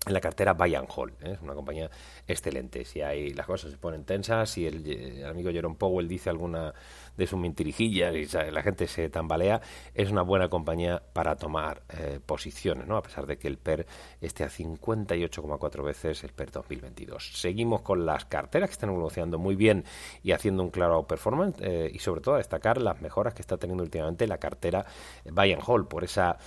en 0.07 0.13
la 0.13 0.21
cartera 0.21 0.53
Buy 0.53 0.75
Hall. 0.75 1.13
¿eh? 1.21 1.33
Es 1.33 1.41
una 1.41 1.53
compañía 1.53 1.89
excelente. 2.27 2.85
Si 2.85 3.01
hay 3.01 3.33
las 3.33 3.45
cosas 3.45 3.71
se 3.71 3.77
ponen 3.77 4.05
tensas, 4.05 4.49
si 4.49 4.65
el, 4.65 5.25
amigo 5.25 5.51
Jerome 5.51 5.75
Powell 5.75 6.07
dice 6.07 6.29
alguna 6.29 6.73
de 7.15 7.27
sus 7.27 7.39
mentirijillas 7.39 8.13
y 8.15 8.51
la 8.51 8.61
gente 8.61 8.87
se 8.87 9.09
tambalea, 9.09 9.61
es 9.93 10.11
una 10.11 10.21
buena 10.21 10.49
compañía 10.49 11.01
para 11.13 11.35
tomar 11.35 11.81
eh, 11.89 12.19
posiciones, 12.23 12.87
¿no? 12.87 12.97
a 12.97 13.01
pesar 13.01 13.25
de 13.25 13.37
que 13.37 13.47
el 13.47 13.57
PER 13.57 13.87
esté 14.21 14.43
a 14.43 14.49
58,4 14.49 15.83
veces 15.83 16.23
el 16.23 16.31
PER 16.31 16.51
2022. 16.51 17.31
Seguimos 17.33 17.81
con 17.81 18.05
las 18.05 18.25
carteras 18.25 18.69
que 18.69 18.73
están 18.73 18.89
evolucionando 18.89 19.39
muy 19.39 19.55
bien 19.55 19.83
y 20.23 20.31
haciendo 20.31 20.63
un 20.63 20.69
claro 20.69 21.07
performance 21.07 21.57
eh, 21.61 21.89
y 21.91 21.99
sobre 21.99 22.21
todo 22.21 22.35
a 22.35 22.37
destacar 22.37 22.81
las 22.81 23.01
mejoras 23.01 23.33
que 23.33 23.41
está 23.41 23.57
teniendo 23.57 23.83
últimamente 23.83 24.27
la 24.27 24.37
cartera 24.37 24.85
Buy 25.25 25.57
Hall 25.65 25.87
por 25.87 26.03
esa 26.03 26.37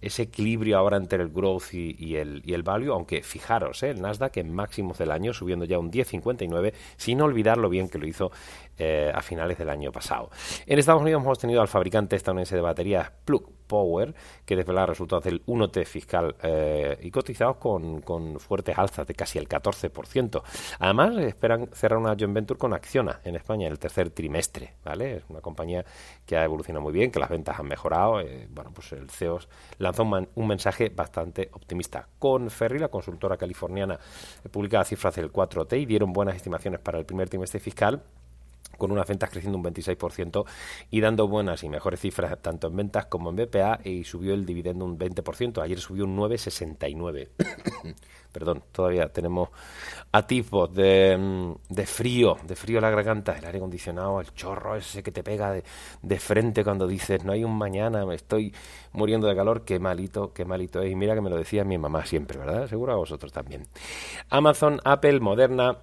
ese 0.00 0.22
equilibrio 0.22 0.78
ahora 0.78 0.96
entre 0.96 1.22
el 1.22 1.30
growth 1.30 1.72
y, 1.72 2.16
el, 2.16 2.42
y 2.44 2.54
el 2.54 2.62
value, 2.62 2.92
aunque 2.92 3.22
fijaros, 3.22 3.82
¿eh? 3.82 3.90
el 3.90 4.00
Nasdaq 4.00 4.36
en 4.38 4.52
máximos 4.52 4.98
del 4.98 5.10
año 5.10 5.32
subiendo 5.32 5.64
ya 5.64 5.78
un 5.78 5.90
10,59, 5.90 6.72
sin 6.96 7.20
olvidar 7.20 7.58
lo 7.58 7.68
bien 7.68 7.88
que 7.88 7.98
lo 7.98 8.06
hizo 8.06 8.30
eh, 8.78 9.10
a 9.14 9.22
finales 9.22 9.58
del 9.58 9.70
año 9.70 9.90
pasado. 9.92 10.30
En 10.66 10.78
Estados 10.78 11.02
Unidos 11.02 11.22
hemos 11.22 11.38
tenido 11.38 11.60
al 11.60 11.68
fabricante 11.68 12.16
estadounidense 12.16 12.56
de 12.56 12.62
baterías 12.62 13.10
Plug 13.24 13.56
Power, 13.66 14.14
que 14.44 14.56
desvela 14.56 14.86
resultados 14.86 15.24
del 15.24 15.44
1T 15.46 15.84
fiscal 15.84 16.36
eh, 16.42 16.98
y 17.02 17.10
cotizados 17.10 17.56
con, 17.56 18.00
con, 18.00 18.38
fuertes 18.38 18.78
alzas 18.78 19.06
de 19.06 19.14
casi 19.14 19.38
el 19.38 19.48
14%. 19.48 20.42
Además, 20.78 21.16
esperan 21.18 21.68
cerrar 21.72 21.98
una 21.98 22.14
joint 22.18 22.34
venture 22.34 22.58
con 22.58 22.74
Acciona 22.74 23.20
en 23.24 23.36
España 23.36 23.66
en 23.66 23.72
el 23.72 23.78
tercer 23.78 24.10
trimestre. 24.10 24.74
¿vale? 24.84 25.16
Es 25.16 25.24
una 25.28 25.40
compañía 25.40 25.84
que 26.24 26.36
ha 26.36 26.44
evolucionado 26.44 26.82
muy 26.82 26.92
bien, 26.92 27.10
que 27.10 27.18
las 27.18 27.30
ventas 27.30 27.58
han 27.58 27.66
mejorado. 27.66 28.20
Eh, 28.20 28.46
bueno, 28.50 28.72
pues 28.72 28.92
el 28.92 29.10
CEO 29.10 29.40
lanzó 29.78 30.04
un, 30.04 30.28
un, 30.34 30.46
mensaje 30.46 30.90
bastante 30.90 31.48
optimista. 31.52 32.08
Con 32.18 32.50
Ferry, 32.50 32.78
la 32.78 32.88
consultora 32.88 33.36
californiana, 33.36 33.98
publicaba 34.50 34.84
cifras 34.84 35.16
del 35.16 35.32
4T 35.32 35.80
y 35.80 35.86
dieron 35.86 36.12
buenas 36.12 36.36
estimaciones 36.36 36.80
para 36.80 36.98
el 36.98 37.04
primer 37.04 37.28
trimestre 37.28 37.60
fiscal 37.60 38.02
con 38.76 38.92
unas 38.92 39.06
ventas 39.06 39.30
creciendo 39.30 39.58
un 39.58 39.64
26% 39.64 40.44
y 40.90 41.00
dando 41.00 41.28
buenas 41.28 41.62
y 41.64 41.68
mejores 41.68 42.00
cifras 42.00 42.36
tanto 42.40 42.68
en 42.68 42.76
ventas 42.76 43.06
como 43.06 43.30
en 43.30 43.36
BPA 43.36 43.80
y 43.84 44.04
subió 44.04 44.34
el 44.34 44.44
dividendo 44.44 44.84
un 44.84 44.98
20%. 44.98 45.62
Ayer 45.62 45.78
subió 45.78 46.04
un 46.04 46.16
9,69. 46.16 47.28
Perdón, 48.32 48.64
todavía 48.70 49.08
tenemos 49.08 49.48
atisbos 50.12 50.72
de, 50.74 51.16
mm, 51.16 51.72
de 51.72 51.86
frío, 51.86 52.36
de 52.46 52.54
frío 52.54 52.80
la 52.80 52.90
garganta, 52.90 53.32
el 53.32 53.44
aire 53.44 53.58
acondicionado, 53.58 54.20
el 54.20 54.32
chorro 54.34 54.76
ese 54.76 55.02
que 55.02 55.10
te 55.10 55.22
pega 55.22 55.52
de, 55.52 55.64
de 56.02 56.18
frente 56.18 56.62
cuando 56.62 56.86
dices 56.86 57.24
no 57.24 57.32
hay 57.32 57.44
un 57.44 57.56
mañana, 57.56 58.04
me 58.04 58.14
estoy 58.14 58.52
muriendo 58.92 59.26
de 59.26 59.36
calor, 59.36 59.64
qué 59.64 59.78
malito, 59.78 60.32
qué 60.32 60.44
malito 60.44 60.82
es. 60.82 60.90
Y 60.90 60.96
mira 60.96 61.14
que 61.14 61.20
me 61.20 61.30
lo 61.30 61.36
decía 61.36 61.64
mi 61.64 61.78
mamá 61.78 62.04
siempre, 62.04 62.38
¿verdad? 62.38 62.68
Seguro 62.68 62.92
a 62.92 62.96
vosotros 62.96 63.32
también. 63.32 63.66
Amazon, 64.28 64.80
Apple, 64.84 65.20
Moderna, 65.20 65.78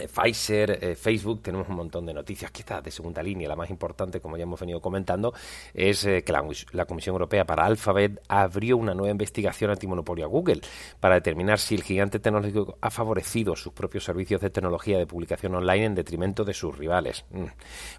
eh, 0.00 0.08
Pfizer, 0.08 0.78
eh, 0.82 0.96
Facebook, 0.96 1.42
tenemos 1.42 1.68
un 1.68 1.76
montón 1.76 2.04
de 2.06 2.12
noticias, 2.12 2.50
quizás 2.50 2.82
de 2.82 2.90
segunda 2.90 3.22
línea. 3.22 3.48
La 3.48 3.54
más 3.54 3.70
importante, 3.70 4.20
como 4.20 4.36
ya 4.36 4.42
hemos 4.42 4.58
venido 4.58 4.80
comentando, 4.80 5.32
es 5.72 6.04
eh, 6.04 6.24
que 6.24 6.32
la, 6.32 6.84
Comisión 6.86 7.14
Europea 7.14 7.44
para 7.44 7.64
Alphabet 7.64 8.20
abrió 8.26 8.78
una 8.78 8.94
nueva 8.94 9.12
investigación 9.12 9.70
antimonopolio 9.70 10.24
a 10.24 10.28
Google 10.28 10.60
para 10.98 11.14
determinar 11.14 11.60
si 11.60 11.76
el 11.76 11.84
gigante 11.84 12.18
tecnológico 12.18 12.78
ha 12.80 12.90
favorecido 12.90 13.54
sus 13.54 13.72
propios 13.72 14.02
servicios 14.02 14.40
de 14.40 14.50
tecnología 14.50 14.98
de 14.98 15.06
publicación 15.06 15.54
online 15.54 15.84
en 15.84 15.94
detrimento 15.94 16.42
de 16.44 16.52
sus 16.52 16.76
rivales. 16.76 17.24
Mm. 17.30 17.44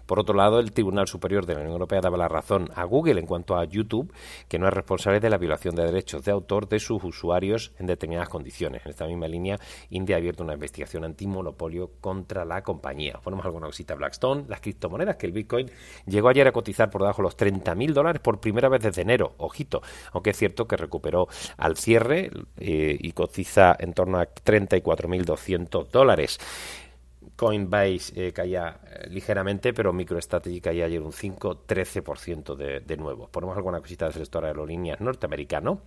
Por 0.04 0.20
otro 0.20 0.34
lado, 0.34 0.60
el 0.60 0.72
Tribunal 0.72 1.08
Superior 1.08 1.46
de 1.46 1.54
la 1.54 1.60
Unión 1.60 1.72
Europea 1.72 2.02
daba 2.02 2.18
la 2.18 2.28
razón 2.28 2.68
a 2.74 2.84
Google 2.84 3.18
en 3.18 3.26
cuanto 3.26 3.56
a 3.56 3.64
YouTube, 3.64 4.12
que 4.46 4.58
no 4.58 4.68
es 4.68 4.74
responsable 4.74 5.20
de 5.20 5.30
la 5.30 5.38
violación 5.38 5.74
de 5.74 5.84
derechos 5.84 6.22
de 6.22 6.32
autor 6.32 6.68
de 6.68 6.80
sus 6.80 7.02
usuarios 7.02 7.72
en 7.78 7.86
determinadas 7.86 8.28
condiciones. 8.28 8.82
En 8.84 8.90
esta 8.90 9.06
misma 9.06 9.26
línea, 9.26 9.58
India 9.88 10.16
ha 10.16 10.18
abierto 10.18 10.44
una 10.44 10.52
investigación 10.52 11.04
antimonopolio 11.04 11.77
contra 12.00 12.44
la 12.44 12.62
compañía. 12.62 13.20
Ponemos 13.22 13.46
alguna 13.46 13.66
cosita 13.66 13.94
Blackstone, 13.94 14.44
las 14.48 14.60
criptomonedas, 14.60 15.16
que 15.16 15.26
el 15.26 15.32
Bitcoin 15.32 15.70
llegó 16.06 16.28
ayer 16.28 16.46
a 16.48 16.52
cotizar 16.52 16.90
por 16.90 17.02
debajo 17.02 17.22
de 17.22 17.24
los 17.24 17.36
30.000 17.36 17.92
dólares 17.92 18.20
por 18.20 18.40
primera 18.40 18.68
vez 18.68 18.82
desde 18.82 19.02
enero, 19.02 19.34
ojito, 19.38 19.82
aunque 20.12 20.30
es 20.30 20.36
cierto 20.36 20.66
que 20.66 20.76
recuperó 20.76 21.28
al 21.56 21.76
cierre 21.76 22.30
eh, 22.56 22.96
y 22.98 23.12
cotiza 23.12 23.76
en 23.78 23.92
torno 23.94 24.18
a 24.18 24.26
34.200 24.26 25.88
dólares. 25.88 26.38
Coinbase 27.36 28.12
eh, 28.16 28.32
caía 28.32 28.80
eh, 28.84 29.08
ligeramente, 29.10 29.72
pero 29.72 29.92
MicroStrategy 29.92 30.60
caía 30.60 30.86
ayer 30.86 31.00
un 31.00 31.12
5-13% 31.12 32.56
de, 32.56 32.80
de 32.80 32.96
nuevo. 32.96 33.28
Ponemos 33.28 33.56
alguna 33.56 33.80
cosita 33.80 34.06
del 34.06 34.14
sector 34.14 34.44
aerolíneas 34.44 35.00
norteamericano 35.00 35.80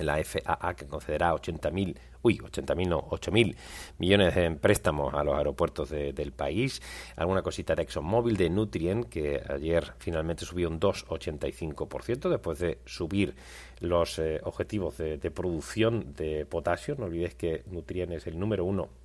la 0.00 0.22
FAA 0.22 0.74
que 0.74 0.86
concederá 0.86 1.34
80.000, 1.34 1.96
uy, 2.22 2.38
80.000 2.38 2.88
no, 2.88 3.02
8.000 3.08 3.56
millones 3.98 4.36
en 4.36 4.58
préstamos 4.58 5.14
a 5.14 5.24
los 5.24 5.36
aeropuertos 5.36 5.90
del 5.90 6.32
país. 6.32 6.80
Alguna 7.16 7.42
cosita 7.42 7.74
de 7.74 7.82
ExxonMobil, 7.82 8.36
de 8.36 8.50
Nutrien, 8.50 9.04
que 9.04 9.42
ayer 9.48 9.94
finalmente 9.98 10.44
subió 10.44 10.68
un 10.68 10.80
2,85% 10.80 12.28
después 12.28 12.58
de 12.58 12.78
subir 12.84 13.34
los 13.80 14.18
eh, 14.18 14.40
objetivos 14.44 14.98
de, 14.98 15.18
de, 15.18 15.30
producción 15.30 16.14
de 16.14 16.46
potasio. 16.46 16.94
No 16.98 17.06
olvidéis 17.06 17.34
que 17.34 17.64
Nutrien 17.66 18.12
es 18.12 18.26
el 18.26 18.38
número 18.38 18.64
uno 18.64 19.02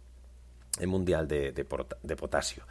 mundial 0.85 1.27
de, 1.27 1.51
de, 1.51 2.15
potasio. 2.15 2.63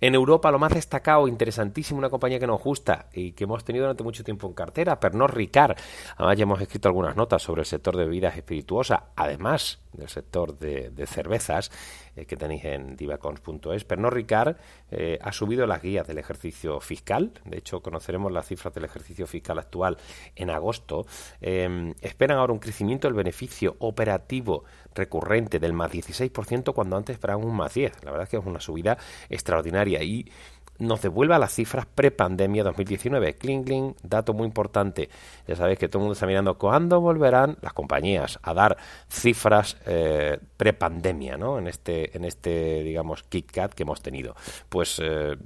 En 0.00 0.14
Europa, 0.14 0.52
lo 0.52 0.58
más 0.58 0.72
destacado, 0.72 1.26
interesantísimo, 1.26 1.98
una 1.98 2.10
compañía 2.10 2.38
que 2.38 2.46
nos 2.46 2.62
gusta 2.62 3.06
y 3.12 3.32
que 3.32 3.44
hemos 3.44 3.64
tenido 3.64 3.84
durante 3.84 4.04
mucho 4.04 4.22
tiempo 4.22 4.46
en 4.46 4.52
cartera, 4.52 5.00
Pernod 5.00 5.30
Ricard. 5.30 5.76
Además, 6.16 6.36
ya 6.36 6.42
hemos 6.44 6.60
escrito 6.60 6.88
algunas 6.88 7.16
notas 7.16 7.42
sobre 7.42 7.62
el 7.62 7.66
sector 7.66 7.96
de 7.96 8.04
bebidas 8.04 8.36
espirituosas, 8.36 9.00
además 9.16 9.80
del 9.98 10.08
sector 10.08 10.58
de, 10.58 11.06
cervezas 11.06 11.70
eh, 12.16 12.24
que 12.26 12.36
tenéis 12.36 12.64
en 12.64 12.96
divacons.es. 12.96 13.84
Pernod 13.84 14.12
Ricard 14.12 14.56
eh, 14.90 15.18
ha 15.20 15.32
subido 15.32 15.66
las 15.66 15.82
guías 15.82 16.06
del 16.06 16.18
ejercicio 16.18 16.80
fiscal. 16.80 17.32
De 17.44 17.58
hecho, 17.58 17.80
conoceremos 17.80 18.32
las 18.32 18.46
cifras 18.46 18.74
del 18.74 18.84
ejercicio 18.84 19.26
fiscal 19.26 19.58
actual 19.58 19.98
en 20.36 20.50
agosto. 20.50 21.06
Em, 21.40 21.94
esperan 22.00 22.38
ahora 22.38 22.52
un 22.52 22.58
crecimiento 22.58 23.08
del 23.08 23.14
beneficio 23.14 23.76
operativo 23.80 24.64
recurrente 24.94 25.58
del 25.58 25.72
más 25.72 25.92
16% 25.92 26.72
cuando 26.74 26.96
antes 26.96 27.14
esperaban 27.14 27.44
un 27.44 27.56
más 27.56 27.74
10. 27.74 28.04
La 28.04 28.10
verdad 28.10 28.24
es 28.24 28.30
que 28.30 28.36
es 28.36 28.46
una 28.46 28.60
subida 28.60 28.98
extraordinaria 29.28 30.02
y 30.02 30.30
nos 30.78 31.02
devuelve 31.02 31.34
a 31.34 31.38
las 31.38 31.52
cifras 31.52 31.86
pre-pandemia 31.86 32.62
2019. 32.62 33.34
Cling, 33.34 33.64
cling, 33.64 33.94
dato 34.02 34.32
muy 34.32 34.46
importante. 34.46 35.08
Ya 35.46 35.56
sabéis 35.56 35.78
que 35.78 35.88
todo 35.88 35.98
el 35.98 36.02
mundo 36.02 36.12
está 36.12 36.26
mirando 36.26 36.56
cuándo 36.56 37.00
volverán 37.00 37.58
las 37.62 37.72
compañías 37.72 38.38
a 38.42 38.54
dar 38.54 38.76
cifras 39.08 39.76
eh, 39.86 40.38
pre-pandemia, 40.56 41.36
¿no? 41.36 41.58
En 41.58 41.66
este, 41.66 42.16
en 42.16 42.24
este, 42.24 42.82
digamos, 42.82 43.24
KitKat 43.24 43.74
que 43.74 43.82
hemos 43.82 44.02
tenido. 44.02 44.34
Pues 44.68 45.00
eh, 45.00 45.36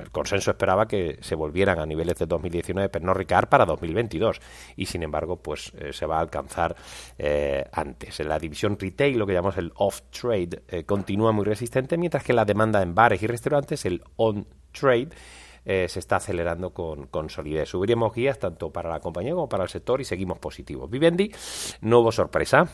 el 0.00 0.10
consenso 0.10 0.50
esperaba 0.50 0.88
que 0.88 1.18
se 1.20 1.34
volvieran 1.34 1.78
a 1.78 1.86
niveles 1.86 2.16
de 2.18 2.26
2019, 2.26 2.88
pero 2.88 3.04
no 3.04 3.14
Ricard 3.14 3.48
para 3.48 3.64
2022. 3.64 4.40
Y 4.76 4.86
sin 4.86 5.02
embargo, 5.02 5.36
pues 5.36 5.72
eh, 5.78 5.92
se 5.92 6.06
va 6.06 6.18
a 6.18 6.20
alcanzar 6.20 6.74
antes. 7.72 8.18
En 8.20 8.28
la 8.28 8.38
división 8.38 8.76
retail, 8.78 9.16
lo 9.16 9.26
que 9.26 9.32
llamamos 9.32 9.56
el 9.56 9.72
off-trade, 9.76 10.84
continúa 10.86 11.30
muy 11.32 11.44
resistente, 11.44 11.96
mientras 11.96 12.24
que 12.24 12.32
la 12.32 12.44
demanda 12.44 12.82
en 12.82 12.94
bares 12.94 13.22
y 13.22 13.26
restaurantes, 13.26 13.84
el 13.84 14.02
on 14.16 14.46
trade 14.72 15.10
eh, 15.64 15.86
se 15.88 16.00
está 16.00 16.16
acelerando 16.16 16.70
con, 16.70 17.06
con, 17.06 17.30
solidez. 17.30 17.68
Subiremos 17.68 18.12
guías 18.12 18.38
tanto 18.38 18.72
para 18.72 18.90
la 18.90 18.98
compañía 18.98 19.32
como 19.32 19.48
para 19.48 19.62
el 19.62 19.68
sector 19.68 20.00
y 20.00 20.04
seguimos 20.04 20.40
positivos. 20.40 20.90
Vivendi, 20.90 21.30
nuevo 21.82 22.10
sorpresa. 22.10 22.66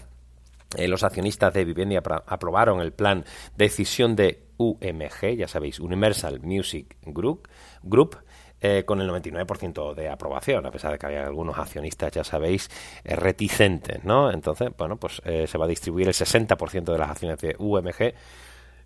Eh, 0.76 0.88
los 0.88 1.02
accionistas 1.02 1.52
de 1.52 1.64
Vivendi 1.64 1.96
aprobaron 1.96 2.80
el 2.80 2.92
plan 2.92 3.24
de 3.56 3.64
decisión 3.64 4.16
de 4.16 4.48
UMG, 4.56 5.36
ya 5.36 5.48
sabéis, 5.48 5.80
Universal 5.80 6.40
Music 6.40 6.96
Group, 7.02 7.48
Group 7.82 8.18
eh, 8.60 8.84
con 8.84 9.00
el 9.00 9.08
99% 9.08 9.94
de 9.94 10.08
aprobación, 10.08 10.66
a 10.66 10.70
pesar 10.70 10.92
de 10.92 10.98
que 10.98 11.06
había 11.06 11.26
algunos 11.26 11.58
accionistas, 11.58 12.12
ya 12.12 12.24
sabéis, 12.24 12.70
reticentes, 13.04 14.02
¿no? 14.04 14.30
Entonces, 14.30 14.70
bueno, 14.76 14.96
pues 14.96 15.22
se 15.24 15.58
va 15.58 15.64
a 15.64 15.68
distribuir 15.68 16.08
el 16.08 16.14
60% 16.14 16.84
de 16.84 16.98
las 16.98 17.10
acciones 17.10 17.38
de 17.38 17.54
UMG 17.58 18.14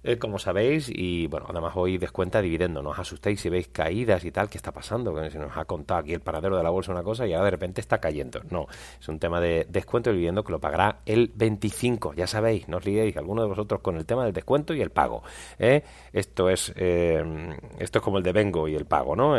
eh, 0.04 0.18
como 0.18 0.38
sabéis, 0.38 0.90
y 0.92 1.28
bueno, 1.28 1.46
además 1.48 1.72
hoy 1.76 1.96
descuenta 1.96 2.42
dividendo. 2.42 2.82
No 2.82 2.90
os 2.90 2.98
asustéis 2.98 3.40
si 3.40 3.48
veis 3.48 3.68
caídas 3.68 4.24
y 4.24 4.32
tal, 4.32 4.48
¿qué 4.48 4.58
está 4.58 4.72
pasando? 4.72 5.14
Que 5.14 5.30
se 5.30 5.38
nos 5.38 5.56
ha 5.56 5.64
contado 5.64 6.00
aquí 6.00 6.12
el 6.12 6.20
paradero 6.20 6.56
de 6.56 6.62
la 6.64 6.70
bolsa 6.70 6.90
una 6.90 7.04
cosa 7.04 7.26
y 7.26 7.32
ahora 7.32 7.44
de 7.46 7.50
repente 7.52 7.80
está 7.80 7.98
cayendo. 7.98 8.40
No, 8.50 8.66
es 9.00 9.08
un 9.08 9.20
tema 9.20 9.40
de 9.40 9.66
descuento 9.68 10.10
de 10.10 10.14
dividendo 10.14 10.42
que 10.42 10.52
lo 10.52 10.60
pagará 10.60 11.00
el 11.06 11.30
25. 11.34 12.14
Ya 12.14 12.26
sabéis, 12.26 12.68
no 12.68 12.78
os 12.78 12.84
liéis 12.84 13.16
alguno 13.16 13.42
de 13.42 13.48
vosotros 13.48 13.80
con 13.80 13.96
el 13.96 14.04
tema 14.04 14.24
del 14.24 14.32
descuento 14.32 14.74
y 14.74 14.80
el 14.80 14.90
pago. 14.90 15.22
¿eh? 15.58 15.84
Esto 16.12 16.50
es 16.50 16.72
eh, 16.76 17.22
esto 17.78 17.98
es 17.98 18.04
como 18.04 18.18
el 18.18 18.24
de 18.24 18.32
Vengo 18.32 18.66
y 18.66 18.74
el 18.74 18.86
pago, 18.86 19.14
¿no? 19.14 19.36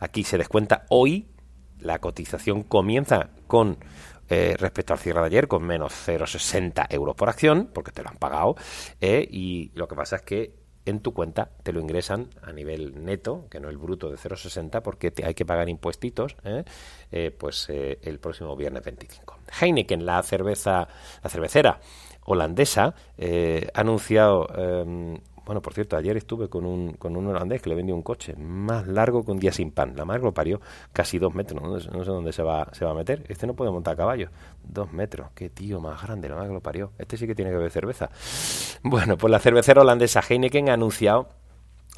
aquí 0.00 0.22
se 0.24 0.38
descuenta 0.38 0.86
hoy. 0.90 1.26
La 1.80 1.98
cotización 1.98 2.62
comienza 2.62 3.30
con 3.46 3.76
eh, 4.28 4.54
respecto 4.58 4.92
al 4.92 4.98
cierre 4.98 5.20
de 5.20 5.26
ayer 5.26 5.48
con 5.48 5.64
menos 5.64 5.92
0,60 5.92 6.86
euros 6.90 7.14
por 7.14 7.28
acción, 7.28 7.70
porque 7.72 7.92
te 7.92 8.02
lo 8.02 8.10
han 8.10 8.16
pagado, 8.16 8.56
eh, 9.00 9.26
y 9.30 9.70
lo 9.74 9.86
que 9.86 9.94
pasa 9.94 10.16
es 10.16 10.22
que 10.22 10.54
en 10.86 11.00
tu 11.00 11.14
cuenta 11.14 11.48
te 11.62 11.72
lo 11.72 11.80
ingresan 11.80 12.28
a 12.42 12.52
nivel 12.52 13.04
neto, 13.04 13.46
que 13.50 13.58
no 13.58 13.70
el 13.70 13.78
bruto 13.78 14.10
de 14.10 14.16
0,60, 14.16 14.82
porque 14.82 15.12
hay 15.24 15.34
que 15.34 15.46
pagar 15.46 15.68
impuestitos, 15.70 16.36
eh, 16.44 17.30
pues 17.38 17.68
el 17.70 18.18
próximo 18.18 18.54
viernes 18.54 18.82
25. 18.84 19.38
Heineken, 19.60 20.04
la 20.04 20.22
cerveza, 20.22 20.86
la 21.22 21.30
cervecera 21.30 21.80
holandesa, 22.26 22.94
ha 23.18 23.80
anunciado 23.80 24.46
em, 24.54 25.18
bueno, 25.44 25.60
por 25.60 25.74
cierto, 25.74 25.96
ayer 25.96 26.16
estuve 26.16 26.48
con 26.48 26.64
un, 26.64 26.94
con 26.94 27.16
un 27.16 27.26
holandés 27.26 27.60
que 27.60 27.68
le 27.68 27.74
vendió 27.74 27.94
un 27.94 28.02
coche 28.02 28.34
más 28.36 28.86
largo 28.86 29.24
que 29.24 29.30
un 29.30 29.38
día 29.38 29.52
sin 29.52 29.70
pan. 29.70 29.94
La 29.96 30.04
madre 30.04 30.22
lo 30.22 30.32
parió 30.32 30.60
casi 30.92 31.18
dos 31.18 31.34
metros. 31.34 31.62
No, 31.62 32.04
sé 32.04 32.10
dónde 32.10 32.32
se 32.32 32.42
va, 32.42 32.68
se 32.72 32.84
va 32.84 32.92
a 32.92 32.94
meter. 32.94 33.24
Este 33.28 33.46
no 33.46 33.54
puede 33.54 33.70
montar 33.70 33.96
caballo. 33.96 34.30
Dos 34.62 34.92
metros. 34.92 35.28
Qué 35.34 35.50
tío 35.50 35.80
más 35.80 36.02
grande. 36.02 36.28
La 36.28 36.36
madre 36.36 36.52
lo 36.52 36.60
parió. 36.60 36.92
Este 36.98 37.16
sí 37.16 37.26
que 37.26 37.34
tiene 37.34 37.50
que 37.50 37.56
beber 37.56 37.72
cerveza. 37.72 38.10
Bueno, 38.82 39.16
pues 39.16 39.30
la 39.30 39.38
cervecera 39.38 39.82
holandesa 39.82 40.20
Heineken 40.20 40.68
ha 40.68 40.74
anunciado 40.74 41.28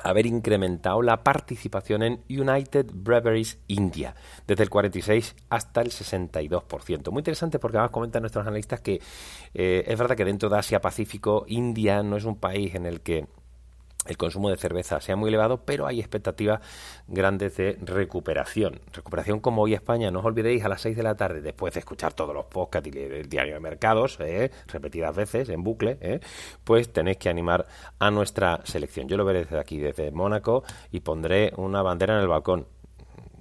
haber 0.03 0.27
incrementado 0.27 1.03
la 1.03 1.23
participación 1.23 2.03
en 2.03 2.21
United 2.29 2.87
Breweries 2.93 3.59
India 3.69 4.15
desde 4.47 4.63
el 4.63 4.71
46 4.71 5.35
hasta 5.49 5.81
el 5.81 5.91
62%. 5.91 7.11
Muy 7.11 7.21
interesante 7.21 7.59
porque 7.59 7.79
además 7.79 7.93
comentan 7.93 8.23
nuestros 8.23 8.47
analistas 8.47 8.81
que 8.81 9.01
eh, 9.55 9.85
es 9.87 9.99
verdad 9.99 10.17
que 10.17 10.25
dentro 10.25 10.49
de 10.49 10.59
Asia 10.59 10.81
Pacífico 10.81 11.45
India 11.49 12.03
no 12.03 12.17
es 12.17 12.25
un 12.25 12.37
país 12.37 12.75
en 12.75 12.87
el 12.87 13.01
que 13.01 13.27
el 14.09 14.17
consumo 14.17 14.51
de 14.51 14.57
cerveza 14.57 15.01
sea 15.01 15.17
muy 15.17 15.29
elevado, 15.29 15.63
pero 15.65 15.87
hay 15.87 16.01
expectativas 16.01 16.61
grandes 17.07 17.57
de 17.57 17.79
recuperación. 17.83 18.81
Recuperación 18.93 19.41
como 19.41 19.63
hoy 19.63 19.75
España, 19.75 20.11
no 20.11 20.21
os 20.21 20.25
olvidéis 20.25 20.65
a 20.65 20.69
las 20.69 20.81
6 20.83 20.97
de 20.97 21.03
la 21.03 21.15
tarde, 21.15 21.41
después 21.41 21.75
de 21.75 21.81
escuchar 21.81 22.15
todos 22.15 22.35
los 22.35 22.47
podcasts 22.47 22.89
y 22.93 22.99
el 22.99 23.29
diario 23.29 23.55
de 23.55 23.61
mercados, 23.61 24.19
eh, 24.21 24.51
repetidas 24.69 25.15
veces 25.15 25.49
en 25.49 25.63
bucle, 25.63 25.99
eh, 26.01 26.21
pues 26.65 26.93
tenéis 26.93 27.19
que 27.19 27.29
animar 27.29 27.67
a 27.99 28.11
nuestra 28.11 28.61
selección. 28.65 29.09
Yo 29.09 29.17
lo 29.17 29.25
veré 29.25 29.41
desde 29.41 29.59
aquí, 29.59 29.79
desde 29.79 30.11
Mónaco, 30.11 30.65
y 30.91 31.01
pondré 31.01 31.53
una 31.57 31.83
bandera 31.83 32.15
en 32.15 32.21
el 32.21 32.29
balcón 32.29 32.67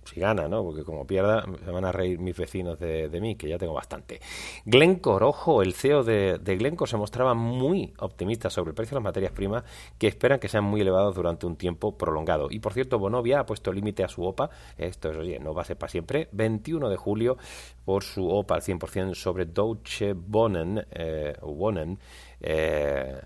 si 0.05 0.19
gana, 0.19 0.47
¿no? 0.47 0.63
Porque 0.63 0.83
como 0.83 1.05
pierda, 1.05 1.45
se 1.63 1.71
van 1.71 1.85
a 1.85 1.91
reír 1.91 2.19
mis 2.19 2.37
vecinos 2.37 2.79
de, 2.79 3.19
mí, 3.21 3.35
que 3.35 3.49
ya 3.49 3.57
tengo 3.57 3.73
bastante. 3.73 4.21
Glencore, 4.65 5.25
ojo, 5.25 5.61
el 5.61 5.73
CEO 5.73 6.03
de, 6.03 6.37
de, 6.37 6.57
Glencore 6.57 6.89
se 6.89 6.97
mostraba 6.97 7.33
muy 7.33 7.93
optimista 7.99 8.49
sobre 8.49 8.69
el 8.69 8.75
precio 8.75 8.95
de 8.95 9.01
las 9.01 9.05
materias 9.05 9.31
primas 9.31 9.63
que 9.97 10.07
esperan 10.07 10.39
que 10.39 10.47
sean 10.47 10.63
muy 10.63 10.81
elevados 10.81 11.15
durante 11.15 11.45
un 11.45 11.55
tiempo 11.55 11.97
prolongado. 11.97 12.47
Y 12.51 12.59
por 12.59 12.73
cierto, 12.73 12.99
Bonovia 12.99 13.39
ha 13.39 13.45
puesto 13.45 13.71
límite 13.71 14.03
a 14.03 14.07
su 14.07 14.23
OPA, 14.23 14.49
esto 14.77 15.11
es, 15.11 15.17
oye, 15.17 15.39
no 15.39 15.53
va 15.53 15.63
a 15.63 15.65
ser 15.65 15.77
para 15.77 15.91
siempre, 15.91 16.29
21 16.31 16.89
de 16.89 16.97
julio 16.97 17.37
por 17.83 18.03
su 18.03 18.29
OPA 18.29 18.55
al 18.55 18.61
100% 18.61 19.15
sobre 19.15 19.45
Deutsche 19.45 20.13
Bonen, 20.13 20.85
eh, 20.91 21.35
Wonen, 21.41 21.99
eh, 22.41 23.21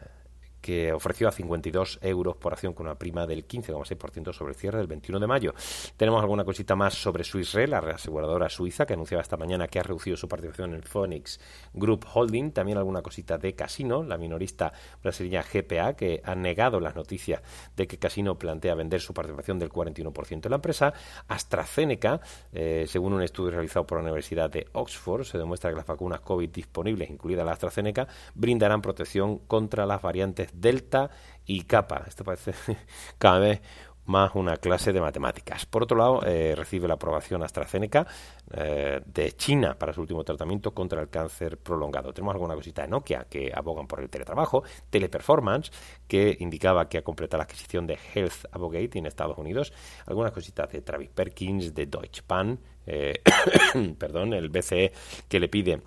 que 0.70 0.94
ofreció 0.94 1.28
a 1.28 1.32
52 1.32 1.98
euros 2.04 2.38
por 2.38 2.54
acción 2.54 2.76
con 2.76 2.86
una 2.86 2.94
prima 2.94 3.26
del 3.26 3.48
15,6% 3.48 4.32
sobre 4.34 4.52
el 4.52 4.56
cierre 4.56 4.78
del 4.78 4.86
21 4.86 5.20
de 5.20 5.26
mayo. 5.26 5.56
Tenemos 5.98 6.22
alguna 6.22 6.46
cosita 6.46 6.76
más 6.76 6.94
sobre 6.94 7.24
Swiss 7.24 7.54
Re, 7.54 7.68
la 7.68 7.82
reaseguradora 7.82 8.50
suiza, 8.50 8.86
que 8.86 8.94
anunciaba 8.94 9.24
esta 9.24 9.36
mañana 9.36 9.68
que 9.68 9.80
ha 9.80 9.82
reducido 9.82 10.16
su 10.16 10.28
participación 10.28 10.76
en 10.76 10.84
Phoenix 10.84 11.40
Group 11.74 12.06
Holding. 12.14 12.52
También 12.52 12.78
alguna 12.78 13.02
cosita 13.02 13.40
de 13.40 13.56
Casino, 13.56 14.04
la 14.04 14.20
minorista 14.20 14.72
brasileña 15.02 15.42
GPA, 15.42 15.96
que 15.96 16.22
ha 16.24 16.36
negado 16.36 16.80
las 16.80 16.96
noticias 16.96 17.42
de 17.76 17.88
que 17.88 17.98
Casino 17.98 18.38
plantea 18.38 18.76
vender 18.76 19.02
su 19.02 19.12
participación 19.12 19.58
del 19.58 19.72
41% 19.72 20.42
de 20.42 20.50
la 20.52 20.58
empresa. 20.58 20.94
AstraZeneca, 21.28 22.22
eh, 22.54 22.86
según 22.88 23.14
un 23.14 23.24
estudio 23.24 23.50
realizado 23.50 23.88
por 23.88 23.98
la 23.98 24.04
Universidad 24.04 24.52
de 24.52 24.68
Oxford, 24.74 25.24
se 25.24 25.40
demuestra 25.40 25.72
que 25.72 25.78
las 25.78 25.88
vacunas 25.88 26.20
COVID 26.20 26.50
disponibles, 26.52 27.10
incluida 27.10 27.44
la 27.44 27.54
AstraZeneca, 27.54 28.08
brindarán 28.36 28.84
protección 28.84 29.40
contra 29.40 29.88
las 29.88 30.04
variantes 30.04 30.59
delta 30.60 31.10
y 31.46 31.64
kappa. 31.64 32.04
Esto 32.08 32.24
parece 32.24 32.54
cada 33.18 33.40
vez 33.40 33.62
más 34.10 34.32
una 34.34 34.58
clase 34.58 34.92
de 34.92 35.00
matemáticas. 35.00 35.68
Por 35.68 35.84
otro 35.84 35.96
lado, 35.96 36.22
eh, 36.26 36.56
recibe 36.56 36.88
la 36.88 36.96
aprobación 36.96 37.44
AstraZeneca 37.44 38.08
eh, 38.52 39.02
de 39.06 39.32
China 39.34 39.76
para 39.78 39.94
su 39.94 40.02
último 40.02 40.24
tratamiento 40.24 40.74
contra 40.74 41.00
el 41.00 41.10
cáncer 41.10 41.60
prolongado. 41.60 42.12
Tenemos 42.12 42.34
alguna 42.34 42.56
cosita 42.56 42.82
de 42.82 42.88
Nokia 42.88 43.28
que 43.30 43.52
abogan 43.54 43.88
por 43.88 44.02
el 44.02 44.10
teletrabajo, 44.10 44.64
Teleperformance, 44.90 45.72
que 46.08 46.36
indicaba 46.40 46.90
que 46.90 46.98
ha 46.98 47.04
completado 47.04 47.38
la 47.38 47.44
adquisición 47.44 47.86
de 47.86 48.00
Health 48.16 48.46
Abogate 48.52 48.98
en 48.98 49.06
Estados 49.06 49.38
Unidos, 49.38 49.72
algunas 50.08 50.32
cositas 50.32 50.72
de 50.72 50.82
Travis 50.82 51.10
Perkins, 51.10 51.76
de 51.76 51.86
Deutsche 51.86 52.24
Bahn, 52.28 52.60
eh, 52.88 53.22
perdón, 54.00 54.34
el 54.34 54.50
BCE 54.50 54.92
que 55.28 55.40
le 55.40 55.50
pide 55.50 55.84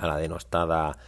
a 0.00 0.06
la 0.08 0.16
denostada 0.16 0.98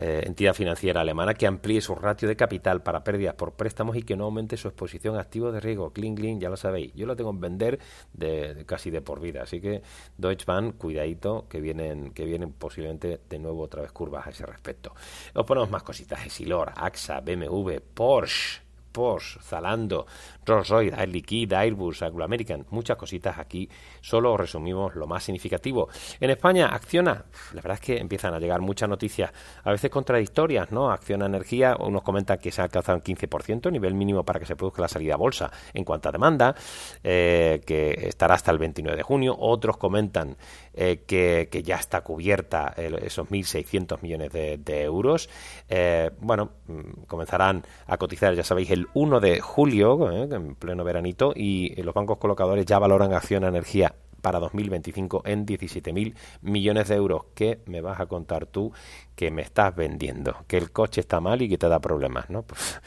eh, 0.00 0.22
entidad 0.26 0.54
financiera 0.54 1.00
alemana 1.00 1.34
que 1.34 1.46
amplíe 1.46 1.80
su 1.80 1.94
ratio 1.94 2.28
de 2.28 2.36
capital 2.36 2.82
para 2.82 3.04
pérdidas 3.04 3.34
por 3.34 3.52
préstamos 3.52 3.96
y 3.96 4.02
que 4.02 4.16
no 4.16 4.24
aumente 4.24 4.56
su 4.56 4.68
exposición 4.68 5.16
a 5.16 5.20
activos 5.20 5.52
de 5.52 5.60
riesgo. 5.60 5.92
Clean, 5.92 6.14
clean, 6.14 6.40
ya 6.40 6.48
lo 6.48 6.56
sabéis. 6.56 6.92
Yo 6.94 7.06
lo 7.06 7.16
tengo 7.16 7.30
en 7.30 7.40
vender 7.40 7.78
de, 8.12 8.64
casi 8.66 8.90
de 8.90 9.02
por 9.02 9.20
vida. 9.20 9.42
Así 9.42 9.60
que 9.60 9.82
Deutsche 10.16 10.44
Bank, 10.46 10.76
cuidadito, 10.78 11.46
que 11.48 11.60
vienen, 11.60 12.12
que 12.12 12.24
vienen 12.24 12.52
posiblemente 12.52 13.20
de 13.28 13.38
nuevo 13.38 13.62
otra 13.62 13.82
vez 13.82 13.92
curvas 13.92 14.26
a 14.26 14.30
ese 14.30 14.46
respecto. 14.46 14.94
Os 15.34 15.46
ponemos 15.46 15.70
más 15.70 15.82
cositas. 15.82 16.26
Esilor, 16.26 16.72
AXA, 16.74 17.20
BMW, 17.20 17.78
Porsche. 17.94 18.63
Porsche, 18.94 19.40
Zalando, 19.42 20.06
Rolls-Royce, 20.46 20.94
Air 20.96 21.08
Liquide, 21.08 21.56
Airbus, 21.56 22.02
Anglo 22.02 22.24
American, 22.24 22.64
muchas 22.70 22.96
cositas 22.96 23.38
aquí. 23.38 23.68
Solo 24.00 24.36
resumimos 24.36 24.94
lo 24.94 25.06
más 25.06 25.24
significativo. 25.24 25.88
En 26.20 26.30
España, 26.30 26.68
Acciona, 26.68 27.24
la 27.52 27.60
verdad 27.60 27.74
es 27.74 27.80
que 27.80 27.98
empiezan 27.98 28.32
a 28.34 28.38
llegar 28.38 28.60
muchas 28.60 28.88
noticias, 28.88 29.32
a 29.64 29.72
veces 29.72 29.90
contradictorias, 29.90 30.70
¿no? 30.70 30.90
Acciona 30.90 31.26
Energía, 31.26 31.76
unos 31.78 32.02
comentan 32.02 32.38
que 32.38 32.52
se 32.52 32.60
ha 32.60 32.64
alcanzado 32.64 32.96
un 32.98 33.02
15%, 33.02 33.72
nivel 33.72 33.94
mínimo 33.94 34.24
para 34.24 34.38
que 34.38 34.46
se 34.46 34.54
produzca 34.54 34.82
la 34.82 34.88
salida 34.88 35.14
a 35.14 35.16
bolsa 35.16 35.50
en 35.72 35.84
cuanto 35.84 36.08
a 36.08 36.12
demanda, 36.12 36.54
eh, 37.02 37.60
que 37.66 38.08
estará 38.08 38.34
hasta 38.34 38.52
el 38.52 38.58
29 38.58 38.96
de 38.96 39.02
junio. 39.02 39.36
Otros 39.36 39.76
comentan 39.76 40.36
eh, 40.72 41.02
que, 41.06 41.48
ya 41.64 41.76
está 41.76 42.02
cubierta 42.02 42.74
esos 42.76 43.28
1.600 43.28 44.02
millones 44.02 44.32
de, 44.32 44.82
euros. 44.84 45.28
Eh, 45.68 46.10
bueno, 46.20 46.50
mm, 46.66 47.04
comenzarán 47.06 47.64
a 47.86 47.96
cotizar, 47.96 48.34
ya 48.34 48.44
sabéis, 48.44 48.70
el 48.70 48.83
1 48.92 49.20
de 49.20 49.40
julio, 49.40 50.10
en 50.10 50.54
pleno 50.54 50.84
veranito, 50.84 51.32
y 51.34 51.80
los 51.82 51.94
bancos 51.94 52.18
colocadores 52.18 52.66
ya 52.66 52.78
valoran 52.78 53.12
acción 53.12 53.44
a 53.44 53.48
energía 53.48 53.94
para 54.20 54.38
2025 54.38 55.22
en 55.26 55.44
17.000 55.44 56.14
millones 56.40 56.88
de 56.88 56.94
euros. 56.94 57.24
¿Qué 57.34 57.60
me 57.66 57.82
vas 57.82 58.00
a 58.00 58.06
contar 58.06 58.46
tú 58.46 58.72
que 59.14 59.30
me 59.30 59.42
estás 59.42 59.74
vendiendo? 59.74 60.44
Que 60.46 60.56
el 60.56 60.72
coche 60.72 61.00
está 61.00 61.20
mal 61.20 61.42
y 61.42 61.48
que 61.48 61.58
te 61.58 61.68
da 61.68 61.80
problemas, 61.80 62.30
¿no? 62.30 62.42
Pues, 62.42 62.80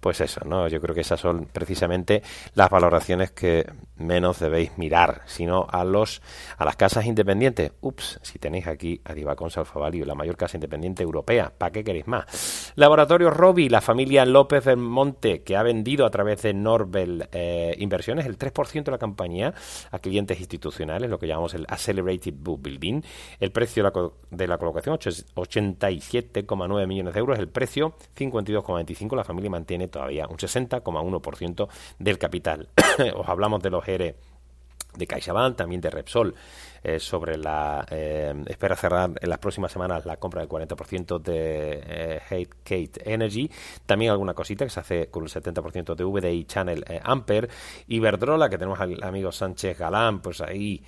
pues 0.00 0.20
eso, 0.20 0.40
¿no? 0.44 0.68
Yo 0.68 0.80
creo 0.80 0.94
que 0.94 1.00
esas 1.00 1.20
son 1.20 1.46
precisamente 1.46 2.22
las 2.54 2.70
valoraciones 2.70 3.30
que 3.30 3.66
menos 3.96 4.38
debéis 4.38 4.76
mirar, 4.76 5.22
sino 5.26 5.66
a 5.70 5.84
los 5.84 6.20
a 6.58 6.64
las 6.64 6.76
casas 6.76 7.06
independientes. 7.06 7.72
Ups, 7.80 8.20
si 8.22 8.38
tenéis 8.38 8.66
aquí 8.66 9.00
a 9.04 9.14
Divacons 9.14 9.56
Alfa 9.56 9.78
Value, 9.78 10.04
la 10.04 10.14
mayor 10.14 10.36
casa 10.36 10.56
independiente 10.56 11.02
europea, 11.02 11.52
¿para 11.56 11.72
qué 11.72 11.84
queréis 11.84 12.06
más? 12.06 12.72
Laboratorio 12.76 13.30
Robi, 13.30 13.68
la 13.68 13.80
familia 13.80 14.24
López 14.26 14.64
del 14.64 14.76
Monte, 14.76 15.42
que 15.42 15.56
ha 15.56 15.62
vendido 15.62 16.06
a 16.06 16.10
través 16.10 16.42
de 16.42 16.54
Norbel 16.54 17.28
eh, 17.32 17.74
Inversiones 17.78 18.26
el 18.26 18.38
3% 18.38 18.84
de 18.84 18.90
la 18.90 18.98
compañía 18.98 19.54
a 19.90 19.98
clientes 19.98 20.38
institucionales, 20.38 21.08
lo 21.08 21.18
que 21.18 21.26
llamamos 21.26 21.54
el 21.54 21.66
Accelerated 21.68 22.34
Book 22.36 22.62
Building. 22.62 23.02
El 23.40 23.52
precio 23.52 23.84
de 23.84 23.90
la, 23.90 24.10
de 24.30 24.46
la 24.46 24.58
colocación, 24.58 24.98
87,9 25.78 26.86
millones 26.86 27.14
de 27.14 27.20
euros. 27.20 27.38
El 27.38 27.48
precio, 27.48 27.94
52,25. 28.16 29.16
La 29.16 29.24
familia 29.24 29.50
mantiene 29.50 29.88
todavía 29.88 30.26
un 30.28 30.36
60,1% 30.36 31.68
del 31.98 32.18
capital. 32.18 32.68
Os 33.16 33.28
hablamos 33.28 33.62
de 33.62 33.70
los 33.70 33.86
ERE 33.86 34.16
de 34.96 35.06
CaixaBank, 35.06 35.56
también 35.56 35.80
de 35.80 35.90
Repsol, 35.90 36.34
eh, 36.82 37.00
sobre 37.00 37.36
la... 37.36 37.86
Eh, 37.90 38.34
espera 38.46 38.76
cerrar 38.76 39.10
en 39.20 39.28
las 39.28 39.38
próximas 39.38 39.72
semanas 39.72 40.06
la 40.06 40.16
compra 40.16 40.40
del 40.40 40.48
40% 40.48 41.20
de 41.20 41.82
eh, 42.30 42.46
Kate 42.62 43.12
Energy, 43.12 43.50
también 43.86 44.12
alguna 44.12 44.34
cosita 44.34 44.64
que 44.64 44.70
se 44.70 44.80
hace 44.80 45.06
con 45.08 45.24
el 45.24 45.30
70% 45.30 45.94
de 45.94 46.04
VDI 46.04 46.44
Channel 46.44 46.84
Amper, 47.02 47.48
Iberdrola, 47.88 48.48
que 48.48 48.58
tenemos 48.58 48.80
al 48.80 49.02
amigo 49.02 49.32
Sánchez 49.32 49.78
Galán, 49.78 50.20
pues 50.20 50.40
ahí 50.40 50.82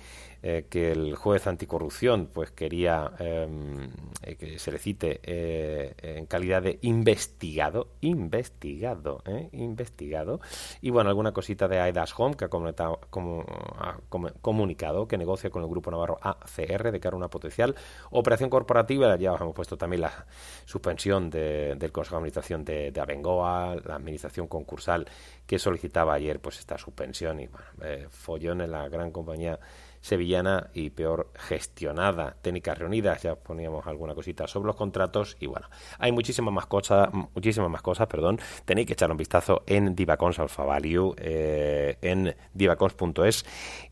eh, 0.49 0.65
que 0.69 0.93
el 0.93 1.13
juez 1.13 1.45
anticorrupción 1.45 2.27
pues 2.27 2.51
quería 2.51 3.11
em, 3.19 3.89
eh, 4.21 4.37
que 4.37 4.57
se 4.57 4.71
le 4.71 4.77
cite 4.79 5.19
eh, 5.21 5.93
en 6.01 6.25
calidad 6.25 6.61
de 6.61 6.79
investigado, 6.83 7.89
investigado, 7.99 9.21
investigado. 9.51 10.39
Y 10.79 10.89
bueno, 10.89 11.09
alguna 11.09 11.33
cosita 11.33 11.67
de 11.67 11.81
Aidas 11.81 12.17
Home 12.17 12.37
que 12.37 12.45
ha, 12.45 12.47
como, 12.47 13.41
ha 13.77 13.97
comunicado 14.39 15.05
que 15.05 15.17
negocia 15.17 15.49
con 15.49 15.63
el 15.63 15.67
grupo 15.67 15.91
navarro 15.91 16.17
ACR 16.21 16.93
de 16.93 16.99
cara 17.01 17.15
a 17.15 17.17
una 17.17 17.27
potencial 17.27 17.75
operación 18.11 18.49
corporativa. 18.49 19.17
Ya 19.17 19.33
os 19.33 19.41
hemos 19.41 19.53
puesto 19.53 19.77
también 19.77 20.03
la 20.03 20.27
suspensión 20.63 21.29
del 21.29 21.91
Consejo 21.91 22.15
de 22.15 22.19
Administración 22.19 22.63
de, 22.63 22.91
de 22.93 23.01
Abengoa, 23.01 23.75
la 23.83 23.95
administración 23.95 24.47
concursal 24.47 25.05
que 25.45 25.59
solicitaba 25.59 26.13
ayer 26.13 26.39
pues 26.39 26.57
esta 26.59 26.77
suspensión 26.77 27.41
y 27.41 27.47
bueno, 27.47 27.65
follón 28.11 28.61
en 28.61 28.71
la 28.71 28.87
gran 28.87 29.11
compañía 29.11 29.59
sevillana 30.01 30.69
y 30.73 30.89
peor 30.89 31.31
gestionada. 31.35 32.35
Técnicas 32.41 32.77
reunidas, 32.77 33.23
ya 33.23 33.35
poníamos 33.35 33.85
alguna 33.87 34.15
cosita 34.15 34.47
sobre 34.47 34.67
los 34.67 34.75
contratos 34.75 35.37
y 35.39 35.47
bueno, 35.47 35.67
hay 35.99 36.11
muchísimas 36.11 36.53
más 36.53 36.65
cosas, 36.67 37.09
muchísimas 37.33 37.69
más 37.69 37.81
cosas, 37.81 38.07
perdón. 38.07 38.39
Tenéis 38.65 38.87
que 38.87 38.93
echar 38.93 39.11
un 39.11 39.17
vistazo 39.17 39.63
en 39.65 39.95
Divacons 39.95 40.39
Alpha 40.39 40.63
Value, 40.63 41.15
eh, 41.17 41.97
en 42.01 42.35
divacons.es 42.53 43.45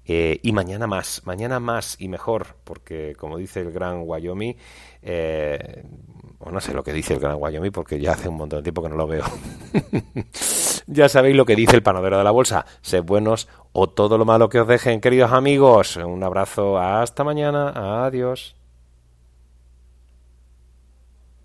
eh, 0.06 0.40
y 0.42 0.52
mañana 0.52 0.88
más, 0.88 1.22
mañana 1.26 1.60
más 1.60 1.96
y 2.00 2.08
mejor, 2.08 2.56
porque 2.64 3.16
como 3.18 3.38
dice 3.38 3.62
el 3.62 3.72
gran 3.72 4.04
Wyoming, 4.06 4.56
eh, 5.02 5.84
o 6.40 6.52
no 6.52 6.60
sé 6.60 6.74
lo 6.74 6.84
que 6.84 6.94
dice 6.94 7.14
el 7.14 7.20
gran 7.20 7.38
Wyoming 7.40 7.72
porque 7.72 8.00
ya 8.00 8.14
hace 8.14 8.30
un 8.30 8.38
montón 8.38 8.60
de 8.60 8.64
tiempo 8.64 8.82
que 8.82 8.90
no 8.90 8.96
lo 8.96 9.08
veo. 9.08 9.24
ya 10.88 11.10
sabéis 11.10 11.36
lo 11.36 11.46
que 11.46 11.56
dice 11.56 11.76
el 11.76 11.84
panadero 11.84 12.18
de 12.18 12.24
la 12.24 12.32
bolsa. 12.32 12.66
Sed 12.82 13.04
buenos 13.04 13.48
o 13.74 13.88
todo 13.88 14.18
lo 14.18 14.26
malo 14.26 14.50
que 14.50 14.60
os 14.60 14.68
dejen, 14.68 15.02
queridos 15.02 15.32
amigos. 15.32 15.98
Un 15.98 16.24
abrazo, 16.24 16.78
hasta 16.78 17.24
mañana, 17.24 18.06
adiós. 18.06 18.56